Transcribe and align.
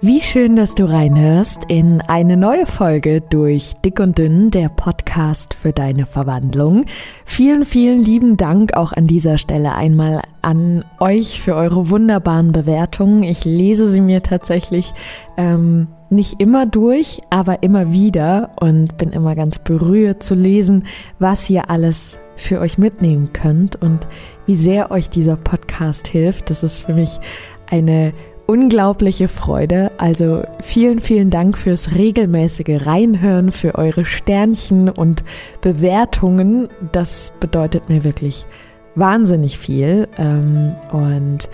Wie 0.00 0.20
schön, 0.20 0.54
dass 0.54 0.76
du 0.76 0.84
reinhörst 0.84 1.62
in 1.66 2.00
eine 2.02 2.36
neue 2.36 2.66
Folge 2.66 3.20
durch 3.20 3.74
Dick 3.84 3.98
und 3.98 4.16
Dünn, 4.16 4.52
der 4.52 4.68
Podcast 4.68 5.54
für 5.54 5.72
deine 5.72 6.06
Verwandlung. 6.06 6.84
Vielen, 7.24 7.64
vielen 7.64 8.04
lieben 8.04 8.36
Dank 8.36 8.74
auch 8.74 8.92
an 8.92 9.08
dieser 9.08 9.38
Stelle 9.38 9.74
einmal 9.74 10.22
an 10.40 10.84
euch 11.00 11.40
für 11.40 11.56
eure 11.56 11.90
wunderbaren 11.90 12.52
Bewertungen. 12.52 13.24
Ich 13.24 13.44
lese 13.44 13.88
sie 13.88 14.00
mir 14.00 14.22
tatsächlich 14.22 14.94
ähm, 15.36 15.88
nicht 16.10 16.40
immer 16.40 16.64
durch, 16.64 17.20
aber 17.30 17.64
immer 17.64 17.90
wieder 17.90 18.52
und 18.60 18.98
bin 18.98 19.10
immer 19.10 19.34
ganz 19.34 19.58
berührt 19.58 20.22
zu 20.22 20.36
lesen, 20.36 20.84
was 21.18 21.50
ihr 21.50 21.70
alles 21.70 22.20
für 22.36 22.60
euch 22.60 22.78
mitnehmen 22.78 23.32
könnt 23.32 23.74
und 23.74 24.06
wie 24.46 24.54
sehr 24.54 24.92
euch 24.92 25.10
dieser 25.10 25.34
Podcast 25.34 26.06
hilft. 26.06 26.50
Das 26.50 26.62
ist 26.62 26.84
für 26.84 26.94
mich 26.94 27.18
eine 27.68 28.12
unglaubliche 28.48 29.28
Freude. 29.28 29.92
Also 29.98 30.42
vielen, 30.62 30.98
vielen 31.00 31.30
Dank 31.30 31.58
fürs 31.58 31.94
regelmäßige 31.94 32.86
Reinhören, 32.86 33.52
für 33.52 33.76
eure 33.76 34.06
Sternchen 34.06 34.88
und 34.88 35.22
Bewertungen. 35.60 36.66
Das 36.92 37.30
bedeutet 37.40 37.90
mir 37.90 38.04
wirklich 38.04 38.46
wahnsinnig 38.94 39.58
viel. 39.58 40.08
Ähm, 40.16 40.74
und 40.90 41.50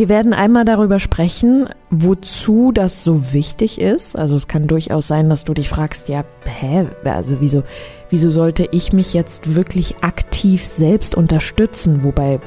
Wir 0.00 0.08
werden 0.08 0.32
einmal 0.32 0.64
darüber 0.64 0.98
sprechen, 0.98 1.68
wozu 1.90 2.72
das 2.72 3.04
so 3.04 3.34
wichtig 3.34 3.78
ist. 3.78 4.16
Also 4.16 4.34
es 4.34 4.48
kann 4.48 4.66
durchaus 4.66 5.06
sein, 5.06 5.28
dass 5.28 5.44
du 5.44 5.52
dich 5.52 5.68
fragst, 5.68 6.08
ja, 6.08 6.24
hä, 6.46 6.86
also 7.04 7.42
wieso, 7.42 7.64
wieso 8.08 8.30
sollte 8.30 8.66
ich 8.70 8.94
mich 8.94 9.12
jetzt 9.12 9.54
wirklich 9.54 9.96
aktiv 10.00 10.64
selbst 10.64 11.14
unterstützen? 11.14 12.02
Wobei, 12.02 12.40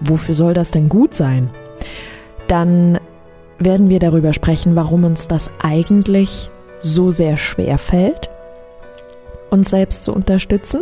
wofür 0.00 0.34
soll 0.34 0.54
das 0.54 0.72
denn 0.72 0.88
gut 0.88 1.14
sein? 1.14 1.50
Dann 2.48 2.98
werden 3.60 3.90
wir 3.90 4.00
darüber 4.00 4.32
sprechen, 4.32 4.74
warum 4.74 5.04
uns 5.04 5.28
das 5.28 5.52
eigentlich 5.62 6.50
so 6.80 7.12
sehr 7.12 7.36
schwer 7.36 7.78
fällt, 7.78 8.28
uns 9.50 9.70
selbst 9.70 10.02
zu 10.02 10.12
unterstützen. 10.12 10.80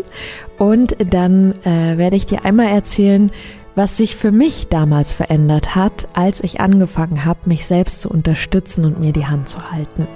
Und 0.57 0.97
dann 1.13 1.63
äh, 1.67 1.99
werde 1.99 2.17
ich 2.17 2.25
dir 2.25 2.47
einmal 2.47 2.69
erzählen, 2.69 3.31
was 3.77 3.97
sich 3.97 4.17
für 4.17 4.33
mich 4.33 4.67
damals 4.69 5.13
verändert 5.13 5.77
hat, 5.77 6.09
als 6.15 6.43
ich 6.43 6.61
angefangen 6.61 7.25
habe, 7.25 7.41
mich 7.45 7.67
selbst 7.67 8.01
zu 8.01 8.09
unterstützen 8.09 8.85
und 8.85 8.99
mir 8.99 9.13
die 9.13 9.27
Hand 9.27 9.49
zu 9.49 9.71
halten. 9.71 10.09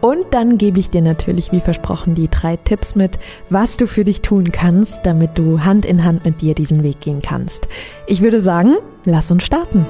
Und 0.00 0.24
dann 0.30 0.56
gebe 0.56 0.80
ich 0.80 0.88
dir 0.88 1.02
natürlich, 1.02 1.52
wie 1.52 1.60
versprochen, 1.60 2.14
die 2.14 2.28
drei 2.28 2.56
Tipps 2.56 2.94
mit, 2.94 3.18
was 3.50 3.76
du 3.76 3.86
für 3.86 4.04
dich 4.04 4.22
tun 4.22 4.50
kannst, 4.50 5.00
damit 5.04 5.36
du 5.36 5.62
Hand 5.62 5.84
in 5.84 6.04
Hand 6.04 6.24
mit 6.24 6.40
dir 6.40 6.54
diesen 6.54 6.82
Weg 6.82 7.00
gehen 7.00 7.20
kannst. 7.20 7.68
Ich 8.06 8.22
würde 8.22 8.40
sagen, 8.40 8.76
lass 9.04 9.30
uns 9.30 9.44
starten. 9.44 9.84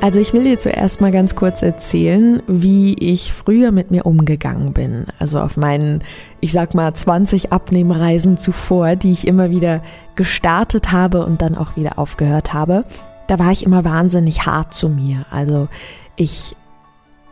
Also 0.00 0.20
ich 0.20 0.32
will 0.32 0.44
dir 0.44 0.60
zuerst 0.60 1.00
mal 1.00 1.10
ganz 1.10 1.34
kurz 1.34 1.60
erzählen, 1.60 2.40
wie 2.46 2.94
ich 2.94 3.32
früher 3.32 3.72
mit 3.72 3.90
mir 3.90 4.06
umgegangen 4.06 4.72
bin. 4.72 5.06
Also 5.18 5.40
auf 5.40 5.56
meinen, 5.56 6.04
ich 6.40 6.52
sag 6.52 6.72
mal, 6.74 6.94
20 6.94 7.52
Abnehmreisen 7.52 8.38
zuvor, 8.38 8.94
die 8.94 9.10
ich 9.10 9.26
immer 9.26 9.50
wieder 9.50 9.82
gestartet 10.14 10.92
habe 10.92 11.26
und 11.26 11.42
dann 11.42 11.56
auch 11.56 11.74
wieder 11.74 11.98
aufgehört 11.98 12.54
habe. 12.54 12.84
Da 13.26 13.40
war 13.40 13.50
ich 13.50 13.64
immer 13.64 13.84
wahnsinnig 13.84 14.46
hart 14.46 14.72
zu 14.72 14.88
mir. 14.88 15.26
Also 15.30 15.68
ich 16.14 16.54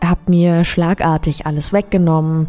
habe 0.04 0.20
mir 0.26 0.64
schlagartig 0.64 1.46
alles 1.46 1.72
weggenommen, 1.72 2.48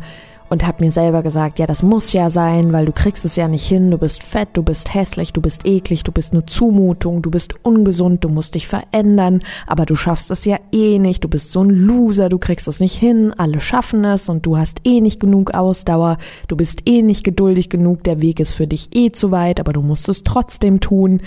und 0.50 0.66
habe 0.66 0.84
mir 0.84 0.91
selber 0.91 1.24
gesagt, 1.24 1.59
ja, 1.59 1.66
das 1.66 1.84
muss 1.84 2.13
ja 2.13 2.30
sein, 2.30 2.72
weil 2.72 2.85
du 2.85 2.91
kriegst 2.91 3.25
es 3.25 3.35
ja 3.35 3.47
nicht 3.47 3.68
hin, 3.68 3.91
du 3.91 3.97
bist 3.97 4.24
fett, 4.24 4.50
du 4.53 4.63
bist 4.63 4.94
hässlich, 4.94 5.34
du 5.34 5.41
bist 5.41 5.66
eklig, 5.66 6.03
du 6.03 6.12
bist 6.12 6.34
eine 6.34 6.46
Zumutung, 6.46 7.22
du 7.22 7.30
bist 7.30 7.56
ungesund, 7.63 8.24
du 8.24 8.30
musst 8.30 8.56
dich 8.56 8.68
verändern, 8.68 9.41
aber 9.66 9.86
du 9.86 9.96
schaffst 9.96 10.31
es 10.31 10.46
ja 10.46 10.57
eh 10.72 11.00
nicht, 11.00 11.24
du 11.24 11.28
bist 11.28 11.52
so 11.52 11.63
ein 11.63 11.69
Loser, 11.69 12.30
du 12.30 12.38
kriegst 12.38 12.68
es 12.68 12.80
nicht 12.80 12.96
hin, 12.96 13.34
alle 13.38 13.59
schaffen 13.59 14.06
es 14.06 14.30
und 14.30 14.46
du 14.46 14.57
hast 14.57 14.80
eh 14.86 15.02
nicht 15.02 15.19
genug 15.19 15.53
Ausdauer, 15.53 16.18
du 16.47 16.56
bist 16.56 16.81
eh 16.86 17.02
nicht 17.02 17.24
geduldig 17.24 17.69
genug, 17.69 18.03
der 18.03 18.22
Weg 18.22 18.40
ist 18.40 18.53
für 18.53 18.68
dich 18.68 18.90
eh 18.96 19.12
zu 19.12 19.31
weit, 19.31 19.59
aber 19.59 19.74
du 19.74 19.81
musst 19.81 20.07
es 20.07 20.24
trotzdem 20.24 20.80
tun. 20.80 21.22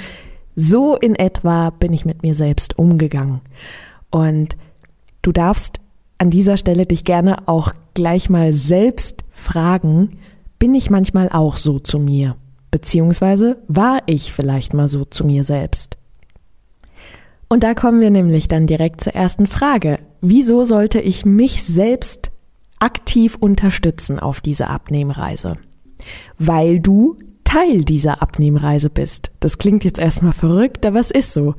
So 0.56 0.96
in 0.96 1.14
etwa 1.14 1.70
bin 1.70 1.92
ich 1.92 2.04
mit 2.04 2.22
mir 2.22 2.34
selbst 2.34 2.78
umgegangen. 2.78 3.40
Und 4.10 4.56
du 5.22 5.32
darfst 5.32 5.78
an 6.18 6.30
dieser 6.30 6.56
Stelle 6.56 6.86
dich 6.86 7.04
gerne 7.04 7.48
auch 7.48 7.72
gleich 8.00 8.30
mal 8.30 8.54
selbst 8.54 9.24
fragen, 9.30 10.20
bin 10.58 10.74
ich 10.74 10.88
manchmal 10.88 11.28
auch 11.28 11.58
so 11.58 11.78
zu 11.78 11.98
mir? 11.98 12.34
Beziehungsweise 12.70 13.58
war 13.68 13.98
ich 14.06 14.32
vielleicht 14.32 14.72
mal 14.72 14.88
so 14.88 15.04
zu 15.04 15.26
mir 15.26 15.44
selbst? 15.44 15.98
Und 17.50 17.62
da 17.62 17.74
kommen 17.74 18.00
wir 18.00 18.08
nämlich 18.08 18.48
dann 18.48 18.66
direkt 18.66 19.02
zur 19.02 19.14
ersten 19.14 19.46
Frage. 19.46 19.98
Wieso 20.22 20.64
sollte 20.64 20.98
ich 20.98 21.26
mich 21.26 21.62
selbst 21.62 22.30
aktiv 22.78 23.36
unterstützen 23.38 24.18
auf 24.18 24.40
dieser 24.40 24.70
Abnehmreise? 24.70 25.52
Weil 26.38 26.80
du 26.80 27.18
Teil 27.44 27.84
dieser 27.84 28.22
Abnehmreise 28.22 28.88
bist. 28.88 29.30
Das 29.40 29.58
klingt 29.58 29.84
jetzt 29.84 29.98
erstmal 29.98 30.32
verrückt, 30.32 30.86
aber 30.86 31.00
es 31.00 31.10
ist 31.10 31.34
so. 31.34 31.54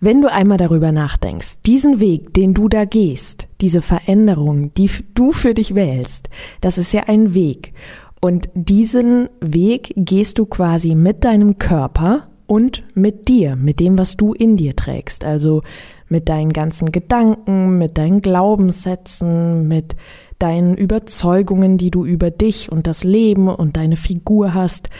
Wenn 0.00 0.20
du 0.20 0.30
einmal 0.30 0.58
darüber 0.58 0.92
nachdenkst, 0.92 1.62
diesen 1.64 2.00
Weg, 2.00 2.34
den 2.34 2.52
du 2.52 2.68
da 2.68 2.84
gehst, 2.84 3.48
diese 3.60 3.80
Veränderung, 3.80 4.74
die 4.74 4.90
du 5.14 5.32
für 5.32 5.54
dich 5.54 5.74
wählst, 5.74 6.28
das 6.60 6.78
ist 6.78 6.92
ja 6.92 7.04
ein 7.06 7.32
Weg. 7.32 7.72
Und 8.20 8.48
diesen 8.54 9.28
Weg 9.40 9.92
gehst 9.96 10.38
du 10.38 10.46
quasi 10.46 10.94
mit 10.94 11.24
deinem 11.24 11.58
Körper 11.58 12.28
und 12.46 12.82
mit 12.94 13.28
dir, 13.28 13.56
mit 13.56 13.80
dem, 13.80 13.96
was 13.96 14.16
du 14.16 14.34
in 14.34 14.56
dir 14.56 14.76
trägst. 14.76 15.24
Also 15.24 15.62
mit 16.08 16.28
deinen 16.28 16.52
ganzen 16.52 16.92
Gedanken, 16.92 17.78
mit 17.78 17.96
deinen 17.96 18.20
Glaubenssätzen, 18.20 19.68
mit 19.68 19.96
deinen 20.38 20.76
Überzeugungen, 20.76 21.78
die 21.78 21.90
du 21.90 22.04
über 22.04 22.30
dich 22.30 22.70
und 22.70 22.86
das 22.86 23.04
Leben 23.04 23.48
und 23.48 23.76
deine 23.76 23.96
Figur 23.96 24.54
hast, 24.54 24.90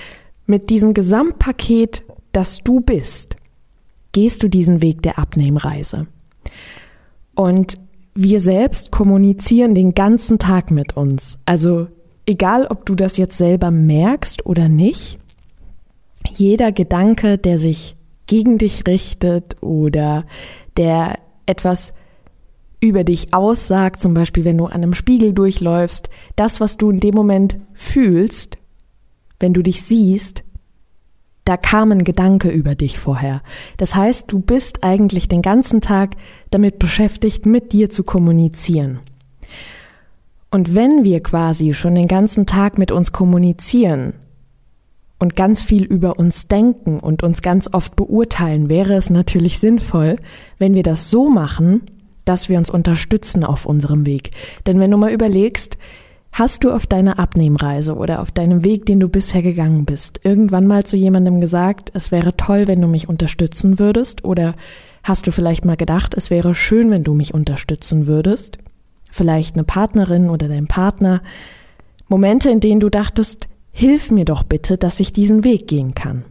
mit 0.46 0.70
diesem 0.70 0.94
Gesamtpaket, 0.94 2.04
das 2.32 2.58
du 2.58 2.80
bist 2.80 3.36
gehst 4.14 4.42
du 4.42 4.48
diesen 4.48 4.80
Weg 4.80 5.02
der 5.02 5.18
Abnehmreise. 5.18 6.06
Und 7.34 7.78
wir 8.14 8.40
selbst 8.40 8.90
kommunizieren 8.90 9.74
den 9.74 9.92
ganzen 9.92 10.38
Tag 10.38 10.70
mit 10.70 10.96
uns. 10.96 11.36
Also 11.44 11.88
egal, 12.24 12.66
ob 12.68 12.86
du 12.86 12.94
das 12.94 13.16
jetzt 13.16 13.36
selber 13.36 13.70
merkst 13.70 14.46
oder 14.46 14.68
nicht, 14.68 15.18
jeder 16.32 16.72
Gedanke, 16.72 17.36
der 17.36 17.58
sich 17.58 17.96
gegen 18.26 18.56
dich 18.56 18.86
richtet 18.86 19.62
oder 19.62 20.24
der 20.76 21.18
etwas 21.44 21.92
über 22.80 23.02
dich 23.02 23.34
aussagt, 23.34 24.00
zum 24.00 24.14
Beispiel 24.14 24.44
wenn 24.44 24.58
du 24.58 24.66
an 24.66 24.74
einem 24.74 24.94
Spiegel 24.94 25.32
durchläufst, 25.32 26.08
das, 26.36 26.60
was 26.60 26.76
du 26.76 26.90
in 26.90 27.00
dem 27.00 27.14
Moment 27.14 27.58
fühlst, 27.72 28.58
wenn 29.40 29.52
du 29.52 29.62
dich 29.62 29.82
siehst, 29.82 30.44
da 31.44 31.56
kam 31.56 31.92
ein 31.92 32.04
Gedanke 32.04 32.48
über 32.48 32.74
dich 32.74 32.98
vorher. 32.98 33.42
Das 33.76 33.94
heißt, 33.94 34.32
du 34.32 34.40
bist 34.40 34.82
eigentlich 34.82 35.28
den 35.28 35.42
ganzen 35.42 35.80
Tag 35.80 36.16
damit 36.50 36.78
beschäftigt, 36.78 37.44
mit 37.44 37.72
dir 37.72 37.90
zu 37.90 38.02
kommunizieren. 38.02 39.00
Und 40.50 40.74
wenn 40.74 41.04
wir 41.04 41.22
quasi 41.22 41.74
schon 41.74 41.94
den 41.96 42.06
ganzen 42.06 42.46
Tag 42.46 42.78
mit 42.78 42.92
uns 42.92 43.12
kommunizieren 43.12 44.14
und 45.18 45.36
ganz 45.36 45.62
viel 45.62 45.84
über 45.84 46.18
uns 46.18 46.48
denken 46.48 46.98
und 46.98 47.22
uns 47.22 47.42
ganz 47.42 47.68
oft 47.72 47.96
beurteilen, 47.96 48.68
wäre 48.68 48.94
es 48.94 49.10
natürlich 49.10 49.58
sinnvoll, 49.58 50.16
wenn 50.58 50.74
wir 50.74 50.82
das 50.82 51.10
so 51.10 51.28
machen, 51.28 51.82
dass 52.24 52.48
wir 52.48 52.56
uns 52.56 52.70
unterstützen 52.70 53.44
auf 53.44 53.66
unserem 53.66 54.06
Weg. 54.06 54.30
Denn 54.66 54.78
wenn 54.80 54.90
du 54.90 54.96
mal 54.96 55.12
überlegst, 55.12 55.76
Hast 56.36 56.64
du 56.64 56.72
auf 56.72 56.88
deiner 56.88 57.20
Abnehmreise 57.20 57.94
oder 57.94 58.20
auf 58.20 58.32
deinem 58.32 58.64
Weg, 58.64 58.86
den 58.86 58.98
du 58.98 59.08
bisher 59.08 59.40
gegangen 59.40 59.84
bist, 59.84 60.18
irgendwann 60.24 60.66
mal 60.66 60.82
zu 60.82 60.96
jemandem 60.96 61.40
gesagt, 61.40 61.92
es 61.94 62.10
wäre 62.10 62.36
toll, 62.36 62.66
wenn 62.66 62.80
du 62.80 62.88
mich 62.88 63.08
unterstützen 63.08 63.78
würdest? 63.78 64.24
Oder 64.24 64.54
hast 65.04 65.28
du 65.28 65.30
vielleicht 65.30 65.64
mal 65.64 65.76
gedacht, 65.76 66.12
es 66.16 66.30
wäre 66.30 66.56
schön, 66.56 66.90
wenn 66.90 67.04
du 67.04 67.14
mich 67.14 67.34
unterstützen 67.34 68.08
würdest? 68.08 68.58
Vielleicht 69.12 69.54
eine 69.54 69.62
Partnerin 69.62 70.28
oder 70.28 70.48
dein 70.48 70.66
Partner. 70.66 71.22
Momente, 72.08 72.50
in 72.50 72.58
denen 72.58 72.80
du 72.80 72.90
dachtest, 72.90 73.46
hilf 73.70 74.10
mir 74.10 74.24
doch 74.24 74.42
bitte, 74.42 74.76
dass 74.76 74.98
ich 74.98 75.12
diesen 75.12 75.44
Weg 75.44 75.68
gehen 75.68 75.94
kann. 75.94 76.24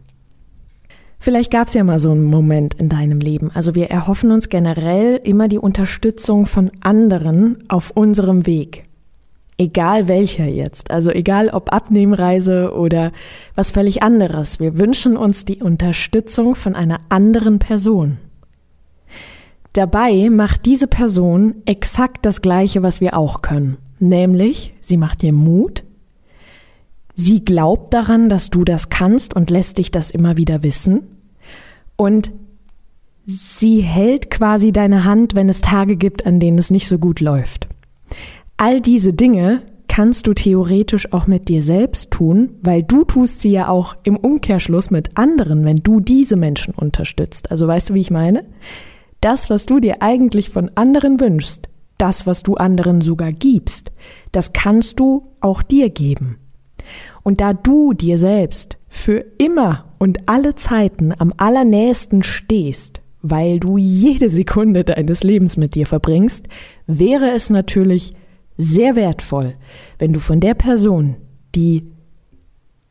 Vielleicht 1.18 1.50
gab 1.50 1.68
es 1.68 1.74
ja 1.74 1.82
mal 1.82 1.98
so 1.98 2.10
einen 2.10 2.24
Moment 2.24 2.74
in 2.74 2.90
deinem 2.90 3.20
Leben. 3.20 3.50
Also 3.54 3.74
wir 3.74 3.88
erhoffen 3.90 4.32
uns 4.32 4.50
generell 4.50 5.18
immer 5.24 5.48
die 5.48 5.56
Unterstützung 5.56 6.44
von 6.44 6.70
anderen 6.82 7.64
auf 7.68 7.90
unserem 7.92 8.46
Weg. 8.46 8.82
Egal 9.56 10.08
welcher 10.08 10.46
jetzt. 10.46 10.90
Also 10.90 11.10
egal 11.10 11.48
ob 11.50 11.72
Abnehmreise 11.72 12.72
oder 12.72 13.12
was 13.54 13.70
völlig 13.70 14.02
anderes. 14.02 14.58
Wir 14.58 14.78
wünschen 14.78 15.16
uns 15.16 15.44
die 15.44 15.62
Unterstützung 15.62 16.54
von 16.56 16.74
einer 16.74 17.00
anderen 17.08 17.60
Person. 17.60 18.18
Dabei 19.72 20.30
macht 20.30 20.66
diese 20.66 20.86
Person 20.86 21.56
exakt 21.66 22.26
das 22.26 22.42
Gleiche, 22.42 22.82
was 22.82 23.00
wir 23.00 23.16
auch 23.16 23.42
können. 23.42 23.76
Nämlich, 23.98 24.74
sie 24.80 24.96
macht 24.96 25.22
dir 25.22 25.32
Mut, 25.32 25.84
sie 27.14 27.44
glaubt 27.44 27.94
daran, 27.94 28.28
dass 28.28 28.50
du 28.50 28.64
das 28.64 28.88
kannst 28.88 29.34
und 29.34 29.50
lässt 29.50 29.78
dich 29.78 29.90
das 29.90 30.10
immer 30.10 30.36
wieder 30.36 30.62
wissen. 30.62 31.02
Und 31.96 32.32
sie 33.24 33.80
hält 33.80 34.30
quasi 34.30 34.72
deine 34.72 35.04
Hand, 35.04 35.34
wenn 35.34 35.48
es 35.48 35.60
Tage 35.60 35.96
gibt, 35.96 36.26
an 36.26 36.40
denen 36.40 36.58
es 36.58 36.70
nicht 36.70 36.88
so 36.88 36.98
gut 36.98 37.20
läuft. 37.20 37.68
All 38.56 38.80
diese 38.80 39.12
Dinge 39.12 39.62
kannst 39.88 40.26
du 40.26 40.34
theoretisch 40.34 41.12
auch 41.12 41.26
mit 41.26 41.48
dir 41.48 41.62
selbst 41.62 42.10
tun, 42.10 42.56
weil 42.62 42.82
du 42.82 43.04
tust 43.04 43.40
sie 43.40 43.50
ja 43.50 43.68
auch 43.68 43.94
im 44.02 44.16
Umkehrschluss 44.16 44.90
mit 44.90 45.16
anderen, 45.16 45.64
wenn 45.64 45.76
du 45.76 46.00
diese 46.00 46.36
Menschen 46.36 46.74
unterstützt. 46.74 47.50
Also 47.50 47.68
weißt 47.68 47.90
du, 47.90 47.94
wie 47.94 48.00
ich 48.00 48.10
meine? 48.10 48.44
Das, 49.20 49.50
was 49.50 49.66
du 49.66 49.80
dir 49.80 50.02
eigentlich 50.02 50.50
von 50.50 50.70
anderen 50.74 51.20
wünschst, 51.20 51.68
das, 51.98 52.26
was 52.26 52.42
du 52.42 52.54
anderen 52.54 53.00
sogar 53.00 53.32
gibst, 53.32 53.92
das 54.32 54.52
kannst 54.52 54.98
du 54.98 55.22
auch 55.40 55.62
dir 55.62 55.90
geben. 55.90 56.38
Und 57.22 57.40
da 57.40 57.52
du 57.52 57.92
dir 57.92 58.18
selbst 58.18 58.78
für 58.88 59.24
immer 59.38 59.94
und 59.98 60.28
alle 60.28 60.54
Zeiten 60.54 61.12
am 61.16 61.32
allernächsten 61.36 62.22
stehst, 62.22 63.00
weil 63.22 63.58
du 63.58 63.78
jede 63.78 64.28
Sekunde 64.28 64.84
deines 64.84 65.22
Lebens 65.24 65.56
mit 65.56 65.74
dir 65.74 65.86
verbringst, 65.86 66.46
wäre 66.86 67.30
es 67.30 67.48
natürlich 67.48 68.14
sehr 68.56 68.96
wertvoll, 68.96 69.54
wenn 69.98 70.12
du 70.12 70.20
von 70.20 70.40
der 70.40 70.54
Person, 70.54 71.16
die 71.54 71.84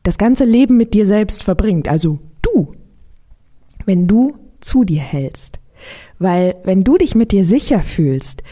das 0.02 0.18
ganze 0.18 0.44
Leben 0.44 0.76
mit 0.76 0.94
dir 0.94 1.06
selbst 1.06 1.42
verbringt, 1.42 1.88
also 1.88 2.18
du, 2.42 2.70
wenn 3.84 4.06
du 4.06 4.36
zu 4.60 4.84
dir 4.84 5.00
hältst. 5.00 5.58
Weil 6.18 6.56
wenn 6.64 6.82
du 6.82 6.96
dich 6.96 7.14
mit 7.14 7.32
dir 7.32 7.44
sicher 7.44 7.80
fühlst, 7.80 8.42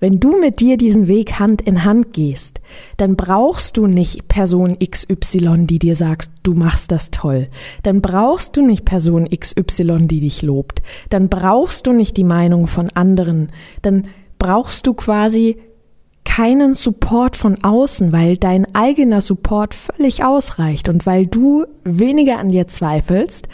wenn 0.00 0.18
du 0.18 0.40
mit 0.40 0.60
dir 0.60 0.78
diesen 0.78 1.08
Weg 1.08 1.38
Hand 1.38 1.60
in 1.60 1.84
Hand 1.84 2.14
gehst, 2.14 2.62
dann 2.96 3.16
brauchst 3.16 3.76
du 3.76 3.86
nicht 3.86 4.28
Person 4.28 4.78
XY, 4.78 5.66
die 5.66 5.78
dir 5.78 5.94
sagt, 5.94 6.30
du 6.42 6.54
machst 6.54 6.90
das 6.90 7.10
toll. 7.10 7.48
Dann 7.82 8.00
brauchst 8.00 8.56
du 8.56 8.66
nicht 8.66 8.86
Person 8.86 9.28
XY, 9.28 10.06
die 10.06 10.20
dich 10.20 10.40
lobt. 10.40 10.80
Dann 11.10 11.28
brauchst 11.28 11.86
du 11.86 11.92
nicht 11.92 12.16
die 12.16 12.24
Meinung 12.24 12.66
von 12.66 12.88
anderen. 12.94 13.52
Dann 13.82 14.08
brauchst 14.38 14.86
du 14.86 14.94
quasi 14.94 15.58
keinen 16.30 16.74
Support 16.74 17.36
von 17.36 17.64
außen, 17.64 18.12
weil 18.12 18.36
dein 18.36 18.72
eigener 18.72 19.20
Support 19.20 19.74
völlig 19.74 20.22
ausreicht 20.22 20.88
und 20.88 21.04
weil 21.04 21.26
du 21.26 21.66
weniger 21.82 22.38
an 22.38 22.52
dir 22.52 22.68
zweifelst, 22.68 23.48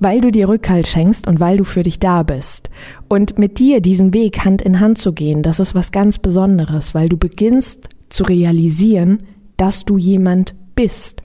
weil 0.00 0.20
du 0.20 0.32
dir 0.32 0.48
Rückhalt 0.48 0.88
schenkst 0.88 1.28
und 1.28 1.38
weil 1.38 1.56
du 1.56 1.62
für 1.62 1.84
dich 1.84 2.00
da 2.00 2.24
bist. 2.24 2.68
Und 3.06 3.38
mit 3.38 3.60
dir 3.60 3.80
diesen 3.80 4.12
Weg 4.12 4.44
Hand 4.44 4.60
in 4.60 4.80
Hand 4.80 4.98
zu 4.98 5.12
gehen, 5.12 5.44
das 5.44 5.60
ist 5.60 5.76
was 5.76 5.92
ganz 5.92 6.18
Besonderes, 6.18 6.96
weil 6.96 7.08
du 7.08 7.16
beginnst 7.16 7.90
zu 8.08 8.24
realisieren, 8.24 9.18
dass 9.56 9.84
du 9.84 9.96
jemand 9.96 10.56
bist. 10.74 11.22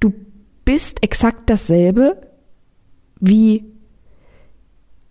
Du 0.00 0.12
bist 0.64 1.04
exakt 1.04 1.50
dasselbe 1.50 2.20
wie 3.20 3.64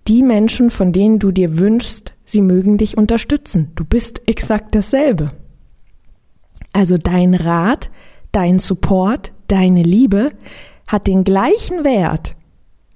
die 0.09 0.23
Menschen, 0.23 0.71
von 0.71 0.91
denen 0.91 1.19
du 1.19 1.31
dir 1.31 1.57
wünschst, 1.57 2.12
sie 2.25 2.41
mögen 2.41 2.77
dich 2.77 2.97
unterstützen. 2.97 3.71
Du 3.75 3.85
bist 3.85 4.21
exakt 4.27 4.75
dasselbe. 4.75 5.29
Also 6.71 6.97
dein 6.97 7.33
Rat, 7.35 7.91
dein 8.31 8.59
Support, 8.59 9.31
deine 9.47 9.83
Liebe 9.83 10.29
hat 10.87 11.07
den 11.07 11.23
gleichen 11.23 11.83
Wert 11.83 12.31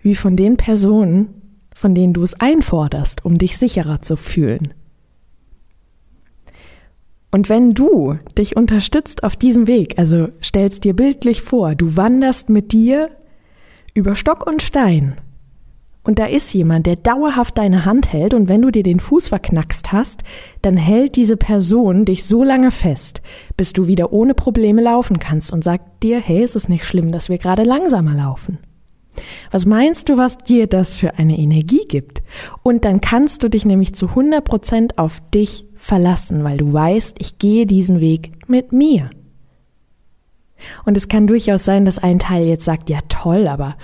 wie 0.01 0.15
von 0.15 0.35
den 0.35 0.57
Personen, 0.57 1.41
von 1.73 1.93
denen 1.93 2.13
du 2.13 2.23
es 2.23 2.39
einforderst, 2.39 3.23
um 3.25 3.37
dich 3.37 3.57
sicherer 3.57 4.01
zu 4.01 4.15
fühlen. 4.15 4.73
Und 7.29 7.49
wenn 7.49 7.73
du 7.73 8.17
dich 8.37 8.55
unterstützt 8.55 9.23
auf 9.23 9.35
diesem 9.35 9.67
Weg, 9.67 9.99
also 9.99 10.29
stellst 10.41 10.85
dir 10.85 10.95
bildlich 10.95 11.41
vor, 11.41 11.75
du 11.75 11.95
wanderst 11.95 12.49
mit 12.49 12.71
dir 12.71 13.09
über 13.93 14.15
Stock 14.15 14.47
und 14.47 14.61
Stein 14.61 15.17
und 16.07 16.19
da 16.19 16.25
ist 16.25 16.53
jemand, 16.53 16.85
der 16.85 16.95
dauerhaft 16.95 17.57
deine 17.57 17.83
Hand 17.83 18.13
hält 18.13 18.33
und 18.33 18.47
wenn 18.47 18.61
du 18.61 18.71
dir 18.71 18.81
den 18.81 19.01
Fuß 19.01 19.27
verknackst 19.27 19.91
hast, 19.91 20.23
dann 20.61 20.77
hält 20.77 21.17
diese 21.17 21.35
Person 21.35 22.05
dich 22.05 22.23
so 22.23 22.45
lange 22.45 22.71
fest, 22.71 23.21
bis 23.57 23.73
du 23.73 23.87
wieder 23.87 24.13
ohne 24.13 24.33
Probleme 24.33 24.81
laufen 24.81 25.19
kannst 25.19 25.51
und 25.51 25.65
sagt 25.65 26.03
dir, 26.03 26.21
hey, 26.21 26.43
es 26.43 26.55
ist 26.55 26.69
nicht 26.69 26.85
schlimm, 26.85 27.11
dass 27.11 27.27
wir 27.27 27.37
gerade 27.37 27.63
langsamer 27.63 28.13
laufen. 28.13 28.59
Was 29.51 29.65
meinst 29.65 30.07
du, 30.07 30.15
was 30.15 30.37
dir 30.37 30.67
das 30.67 30.93
für 30.93 31.15
eine 31.15 31.37
Energie 31.37 31.85
gibt? 31.89 32.23
Und 32.63 32.85
dann 32.85 33.01
kannst 33.01 33.43
du 33.43 33.49
dich 33.49 33.65
nämlich 33.65 33.93
zu 33.93 34.07
100 34.07 34.45
Prozent 34.45 34.97
auf 34.97 35.21
dich 35.33 35.65
verlassen, 35.75 36.45
weil 36.45 36.55
du 36.55 36.71
weißt, 36.71 37.17
ich 37.19 37.37
gehe 37.37 37.65
diesen 37.65 37.99
Weg 37.99 38.31
mit 38.47 38.71
mir. 38.71 39.09
Und 40.85 40.95
es 40.95 41.09
kann 41.09 41.27
durchaus 41.27 41.65
sein, 41.65 41.83
dass 41.83 41.99
ein 41.99 42.17
Teil 42.17 42.47
jetzt 42.47 42.63
sagt, 42.63 42.89
ja 42.89 42.99
toll, 43.09 43.49
aber 43.49 43.75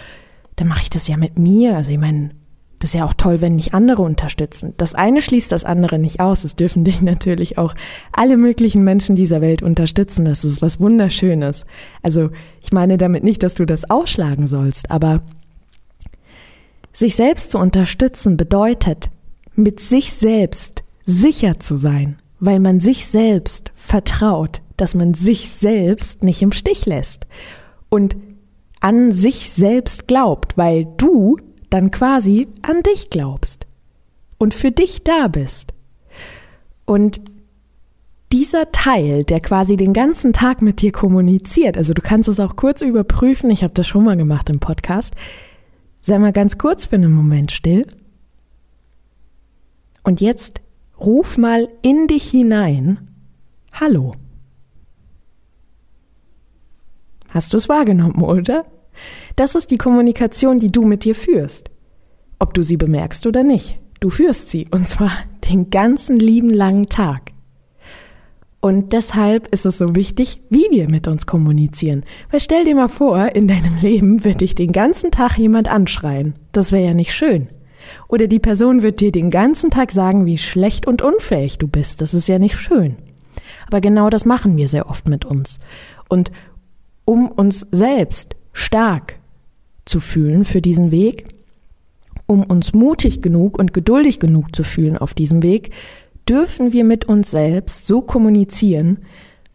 dann 0.56 0.68
mache 0.68 0.82
ich 0.84 0.90
das 0.90 1.08
ja 1.08 1.18
mit 1.18 1.38
mir. 1.38 1.76
Also 1.76 1.92
ich 1.92 1.98
meine, 1.98 2.32
das 2.80 2.90
ist 2.90 2.96
ja 2.96 3.06
auch 3.06 3.14
toll, 3.14 3.40
wenn 3.40 3.56
mich 3.56 3.74
andere 3.74 4.02
unterstützen. 4.02 4.74
Das 4.76 4.94
eine 4.94 5.22
schließt 5.22 5.52
das 5.52 5.64
andere 5.64 6.00
nicht 6.00 6.20
aus. 6.20 6.44
Es 6.44 6.58
dürfen 6.58 6.84
dich 6.84 7.02
natürlich 7.02 7.58
auch 7.58 7.74
alle 8.12 8.36
möglichen 8.36 8.84
Menschen 8.84 9.16
dieser 9.16 9.40
Welt 9.40 9.62
unterstützen. 9.62 10.26
Das 10.26 10.44
ist 10.44 10.62
was 10.62 10.82
Wunderschönes. 10.82 11.66
Also 12.02 12.30
ich 12.62 12.74
meine 12.74 12.98
damit 12.98 13.24
nicht, 13.24 13.42
dass 13.42 13.56
du 13.56 13.66
das 13.66 13.90
ausschlagen 13.90 14.48
sollst, 14.48 14.92
aber 14.92 15.24
sich 16.92 17.16
selbst 17.16 17.52
zu 17.52 17.58
unterstützen 17.58 18.38
bedeutet, 18.38 19.10
mit 19.56 19.80
sich 19.80 20.12
selbst 20.12 20.84
sicher 21.06 21.60
zu 21.60 21.76
sein, 21.78 22.18
weil 22.40 22.60
man 22.60 22.82
sich 22.82 23.06
selbst 23.08 23.72
vertraut, 23.76 24.62
dass 24.78 24.94
man 24.94 25.14
sich 25.14 25.52
selbst 25.52 26.24
nicht 26.24 26.42
im 26.42 26.52
Stich 26.52 26.86
lässt. 26.86 27.28
Und 27.90 28.16
an 28.84 29.14
sich 29.14 29.50
selbst 29.50 30.08
glaubt, 30.08 30.58
weil 30.58 30.86
du 30.98 31.38
dann 31.70 31.90
quasi 31.90 32.48
an 32.62 32.84
dich 32.84 33.10
glaubst 33.10 33.66
und 34.38 34.54
für 34.54 34.72
dich 34.72 35.06
da 35.06 35.30
bist. 35.30 35.74
Und 36.86 37.22
dieser 38.34 38.72
Teil, 38.74 39.24
der 39.24 39.40
quasi 39.40 39.78
den 39.78 39.94
ganzen 39.94 40.34
Tag 40.34 40.62
mit 40.62 40.82
dir 40.82 40.92
kommuniziert, 40.92 41.78
also 41.78 41.94
du 41.94 42.02
kannst 42.02 42.28
es 42.28 42.42
auch 42.42 42.58
kurz 42.58 42.82
überprüfen, 42.82 43.50
ich 43.52 43.64
habe 43.64 43.74
das 43.74 43.88
schon 43.88 44.04
mal 44.04 44.18
gemacht 44.18 44.50
im 44.50 44.60
Podcast, 44.60 45.16
sei 46.02 46.20
mal 46.20 46.34
ganz 46.34 46.58
kurz 46.58 46.88
für 46.88 46.98
einen 46.98 47.14
Moment 47.14 47.54
still. 47.54 47.88
Und 50.04 50.20
jetzt 50.20 50.60
ruf 51.00 51.38
mal 51.38 51.70
in 51.84 52.08
dich 52.08 52.30
hinein, 52.30 53.08
Hallo. 53.72 54.14
Hast 57.30 57.54
du 57.54 57.58
es 57.58 57.70
wahrgenommen, 57.70 58.22
oder? 58.22 58.64
Das 59.36 59.56
ist 59.56 59.72
die 59.72 59.78
Kommunikation, 59.78 60.60
die 60.60 60.72
du 60.72 60.84
mit 60.84 61.04
dir 61.04 61.16
führst. 61.16 61.70
Ob 62.40 62.54
du 62.54 62.64
sie 62.64 62.78
bemerkst 62.78 63.26
oder 63.28 63.44
nicht. 63.44 63.80
Du 64.00 64.10
führst 64.10 64.50
sie, 64.50 64.68
und 64.72 64.88
zwar 64.88 65.12
den 65.50 65.70
ganzen 65.70 66.20
lieben 66.20 66.50
langen 66.50 66.88
Tag. 66.88 67.32
Und 68.60 68.94
deshalb 68.94 69.48
ist 69.48 69.66
es 69.66 69.78
so 69.78 69.94
wichtig, 69.94 70.42
wie 70.50 70.66
wir 70.70 70.90
mit 70.90 71.08
uns 71.10 71.26
kommunizieren. 71.26 72.04
Weil 72.32 72.40
stell 72.40 72.64
dir 72.64 72.76
mal 72.76 72.88
vor, 72.88 73.36
in 73.36 73.48
deinem 73.48 73.78
Leben 73.82 74.24
wird 74.24 74.40
dich 74.40 74.56
den 74.56 74.72
ganzen 74.72 75.12
Tag 75.12 75.38
jemand 75.38 75.68
anschreien. 75.68 76.36
Das 76.54 76.72
wäre 76.72 76.86
ja 76.86 76.94
nicht 76.94 77.14
schön. 77.14 77.50
Oder 78.08 78.28
die 78.28 78.40
Person 78.40 78.82
wird 78.82 79.02
dir 79.02 79.12
den 79.12 79.32
ganzen 79.32 79.70
Tag 79.70 79.92
sagen, 79.92 80.26
wie 80.26 80.38
schlecht 80.38 80.88
und 80.88 81.02
unfähig 81.02 81.58
du 81.58 81.68
bist. 81.68 82.00
Das 82.00 82.14
ist 82.14 82.30
ja 82.30 82.40
nicht 82.40 82.58
schön. 82.58 82.96
Aber 83.68 83.82
genau 83.82 84.10
das 84.10 84.24
machen 84.24 84.56
wir 84.56 84.70
sehr 84.70 84.90
oft 84.90 85.10
mit 85.10 85.26
uns. 85.26 85.60
Und 86.08 86.32
um 87.06 87.30
uns 87.30 87.68
selbst 87.72 88.38
stark 88.54 89.20
zu 89.86 90.00
fühlen 90.00 90.46
für 90.46 90.62
diesen 90.62 90.92
Weg, 90.92 91.26
um 92.26 92.44
uns 92.44 92.74
mutig 92.74 93.22
genug 93.22 93.60
und 93.60 93.74
geduldig 93.74 94.20
genug 94.20 94.56
zu 94.56 94.64
fühlen 94.64 94.98
auf 94.98 95.14
diesem 95.14 95.44
Weg, 95.44 95.72
dürfen 96.28 96.72
wir 96.72 96.86
mit 96.86 97.06
uns 97.06 97.32
selbst 97.32 97.86
so 97.86 98.02
kommunizieren, 98.02 99.00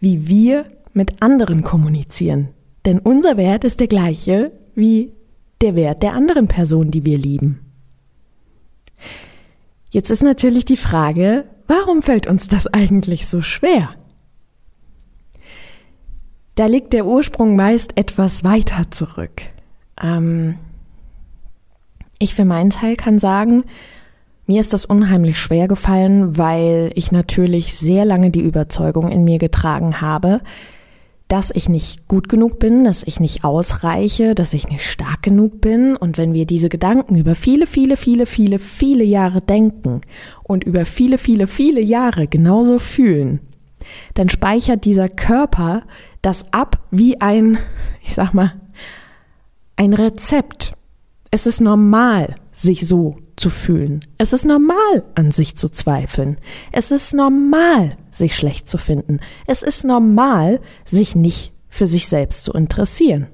wie 0.00 0.28
wir 0.28 0.66
mit 0.92 1.22
anderen 1.22 1.62
kommunizieren. 1.62 2.48
Denn 2.84 2.98
unser 2.98 3.36
Wert 3.36 3.64
ist 3.64 3.80
der 3.80 3.88
gleiche 3.88 4.52
wie 4.74 5.12
der 5.60 5.74
Wert 5.74 6.02
der 6.02 6.12
anderen 6.12 6.46
Person, 6.48 6.90
die 6.90 7.04
wir 7.04 7.18
lieben. 7.18 7.60
Jetzt 9.90 10.10
ist 10.10 10.22
natürlich 10.22 10.64
die 10.64 10.76
Frage, 10.76 11.44
warum 11.66 12.02
fällt 12.02 12.26
uns 12.26 12.48
das 12.48 12.66
eigentlich 12.66 13.26
so 13.26 13.42
schwer? 13.42 13.94
Da 16.58 16.66
liegt 16.66 16.92
der 16.92 17.06
Ursprung 17.06 17.54
meist 17.54 17.96
etwas 17.96 18.42
weiter 18.42 18.90
zurück. 18.90 19.42
Ähm, 20.02 20.56
ich 22.18 22.34
für 22.34 22.44
meinen 22.44 22.70
Teil 22.70 22.96
kann 22.96 23.20
sagen, 23.20 23.62
mir 24.46 24.60
ist 24.60 24.72
das 24.72 24.84
unheimlich 24.84 25.38
schwer 25.38 25.68
gefallen, 25.68 26.36
weil 26.36 26.90
ich 26.96 27.12
natürlich 27.12 27.76
sehr 27.76 28.04
lange 28.04 28.32
die 28.32 28.40
Überzeugung 28.40 29.08
in 29.08 29.22
mir 29.22 29.38
getragen 29.38 30.00
habe, 30.00 30.40
dass 31.28 31.52
ich 31.54 31.68
nicht 31.68 32.08
gut 32.08 32.28
genug 32.28 32.58
bin, 32.58 32.82
dass 32.82 33.04
ich 33.04 33.20
nicht 33.20 33.44
ausreiche, 33.44 34.34
dass 34.34 34.52
ich 34.52 34.68
nicht 34.68 34.84
stark 34.84 35.22
genug 35.22 35.60
bin. 35.60 35.94
Und 35.94 36.18
wenn 36.18 36.32
wir 36.32 36.44
diese 36.44 36.70
Gedanken 36.70 37.14
über 37.14 37.36
viele, 37.36 37.68
viele, 37.68 37.96
viele, 37.96 38.26
viele, 38.26 38.58
viele 38.58 39.04
Jahre 39.04 39.42
denken 39.42 40.00
und 40.42 40.64
über 40.64 40.86
viele, 40.86 41.18
viele, 41.18 41.46
viele 41.46 41.80
Jahre 41.80 42.26
genauso 42.26 42.80
fühlen, 42.80 43.38
dann 44.14 44.28
speichert 44.28 44.84
dieser 44.84 45.08
Körper 45.08 45.82
das 46.22 46.52
ab 46.52 46.80
wie 46.90 47.20
ein, 47.20 47.58
ich 48.02 48.14
sag 48.14 48.34
mal, 48.34 48.54
ein 49.76 49.92
Rezept. 49.92 50.74
Es 51.30 51.46
ist 51.46 51.60
normal, 51.60 52.34
sich 52.52 52.86
so 52.86 53.16
zu 53.36 53.50
fühlen. 53.50 54.04
Es 54.18 54.32
ist 54.32 54.44
normal, 54.44 55.04
an 55.14 55.30
sich 55.30 55.56
zu 55.56 55.68
zweifeln. 55.68 56.38
Es 56.72 56.90
ist 56.90 57.14
normal, 57.14 57.96
sich 58.10 58.36
schlecht 58.36 58.66
zu 58.66 58.78
finden. 58.78 59.20
Es 59.46 59.62
ist 59.62 59.84
normal, 59.84 60.60
sich 60.84 61.14
nicht 61.14 61.52
für 61.68 61.86
sich 61.86 62.08
selbst 62.08 62.44
zu 62.44 62.52
interessieren. 62.52 63.28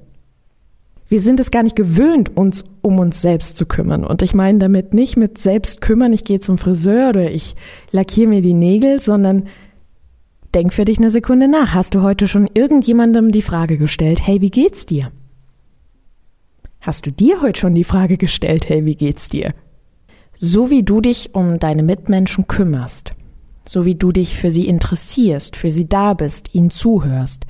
Wir 1.08 1.20
sind 1.20 1.38
es 1.38 1.50
gar 1.50 1.62
nicht 1.62 1.76
gewöhnt, 1.76 2.36
uns 2.36 2.64
um 2.82 2.98
uns 2.98 3.22
selbst 3.22 3.56
zu 3.56 3.66
kümmern. 3.66 4.04
Und 4.04 4.22
ich 4.22 4.34
meine 4.34 4.58
damit 4.58 4.94
nicht 4.94 5.16
mit 5.16 5.38
selbst 5.38 5.80
kümmern, 5.80 6.12
ich 6.12 6.24
gehe 6.24 6.40
zum 6.40 6.58
Friseur 6.58 7.10
oder 7.10 7.30
ich 7.30 7.56
lackiere 7.90 8.28
mir 8.28 8.42
die 8.42 8.54
Nägel, 8.54 9.00
sondern 9.00 9.48
denk 10.54 10.72
für 10.72 10.84
dich 10.84 10.98
eine 10.98 11.10
Sekunde 11.10 11.48
nach. 11.48 11.74
Hast 11.74 11.94
du 11.94 12.02
heute 12.02 12.28
schon 12.28 12.48
irgendjemandem 12.52 13.32
die 13.32 13.42
Frage 13.42 13.76
gestellt, 13.76 14.26
hey, 14.26 14.40
wie 14.40 14.50
geht's 14.50 14.86
dir? 14.86 15.10
Hast 16.80 17.06
du 17.06 17.10
dir 17.10 17.40
heute 17.40 17.60
schon 17.60 17.74
die 17.74 17.84
Frage 17.84 18.16
gestellt, 18.16 18.68
hey, 18.68 18.86
wie 18.86 18.94
geht's 18.94 19.28
dir? 19.28 19.52
So 20.36 20.70
wie 20.70 20.82
du 20.82 21.00
dich 21.00 21.34
um 21.34 21.58
deine 21.58 21.82
Mitmenschen 21.82 22.46
kümmerst, 22.46 23.12
so 23.64 23.84
wie 23.84 23.94
du 23.94 24.12
dich 24.12 24.36
für 24.36 24.50
sie 24.50 24.66
interessierst, 24.66 25.56
für 25.56 25.70
sie 25.70 25.88
da 25.88 26.14
bist, 26.14 26.54
ihnen 26.54 26.70
zuhörst, 26.70 27.46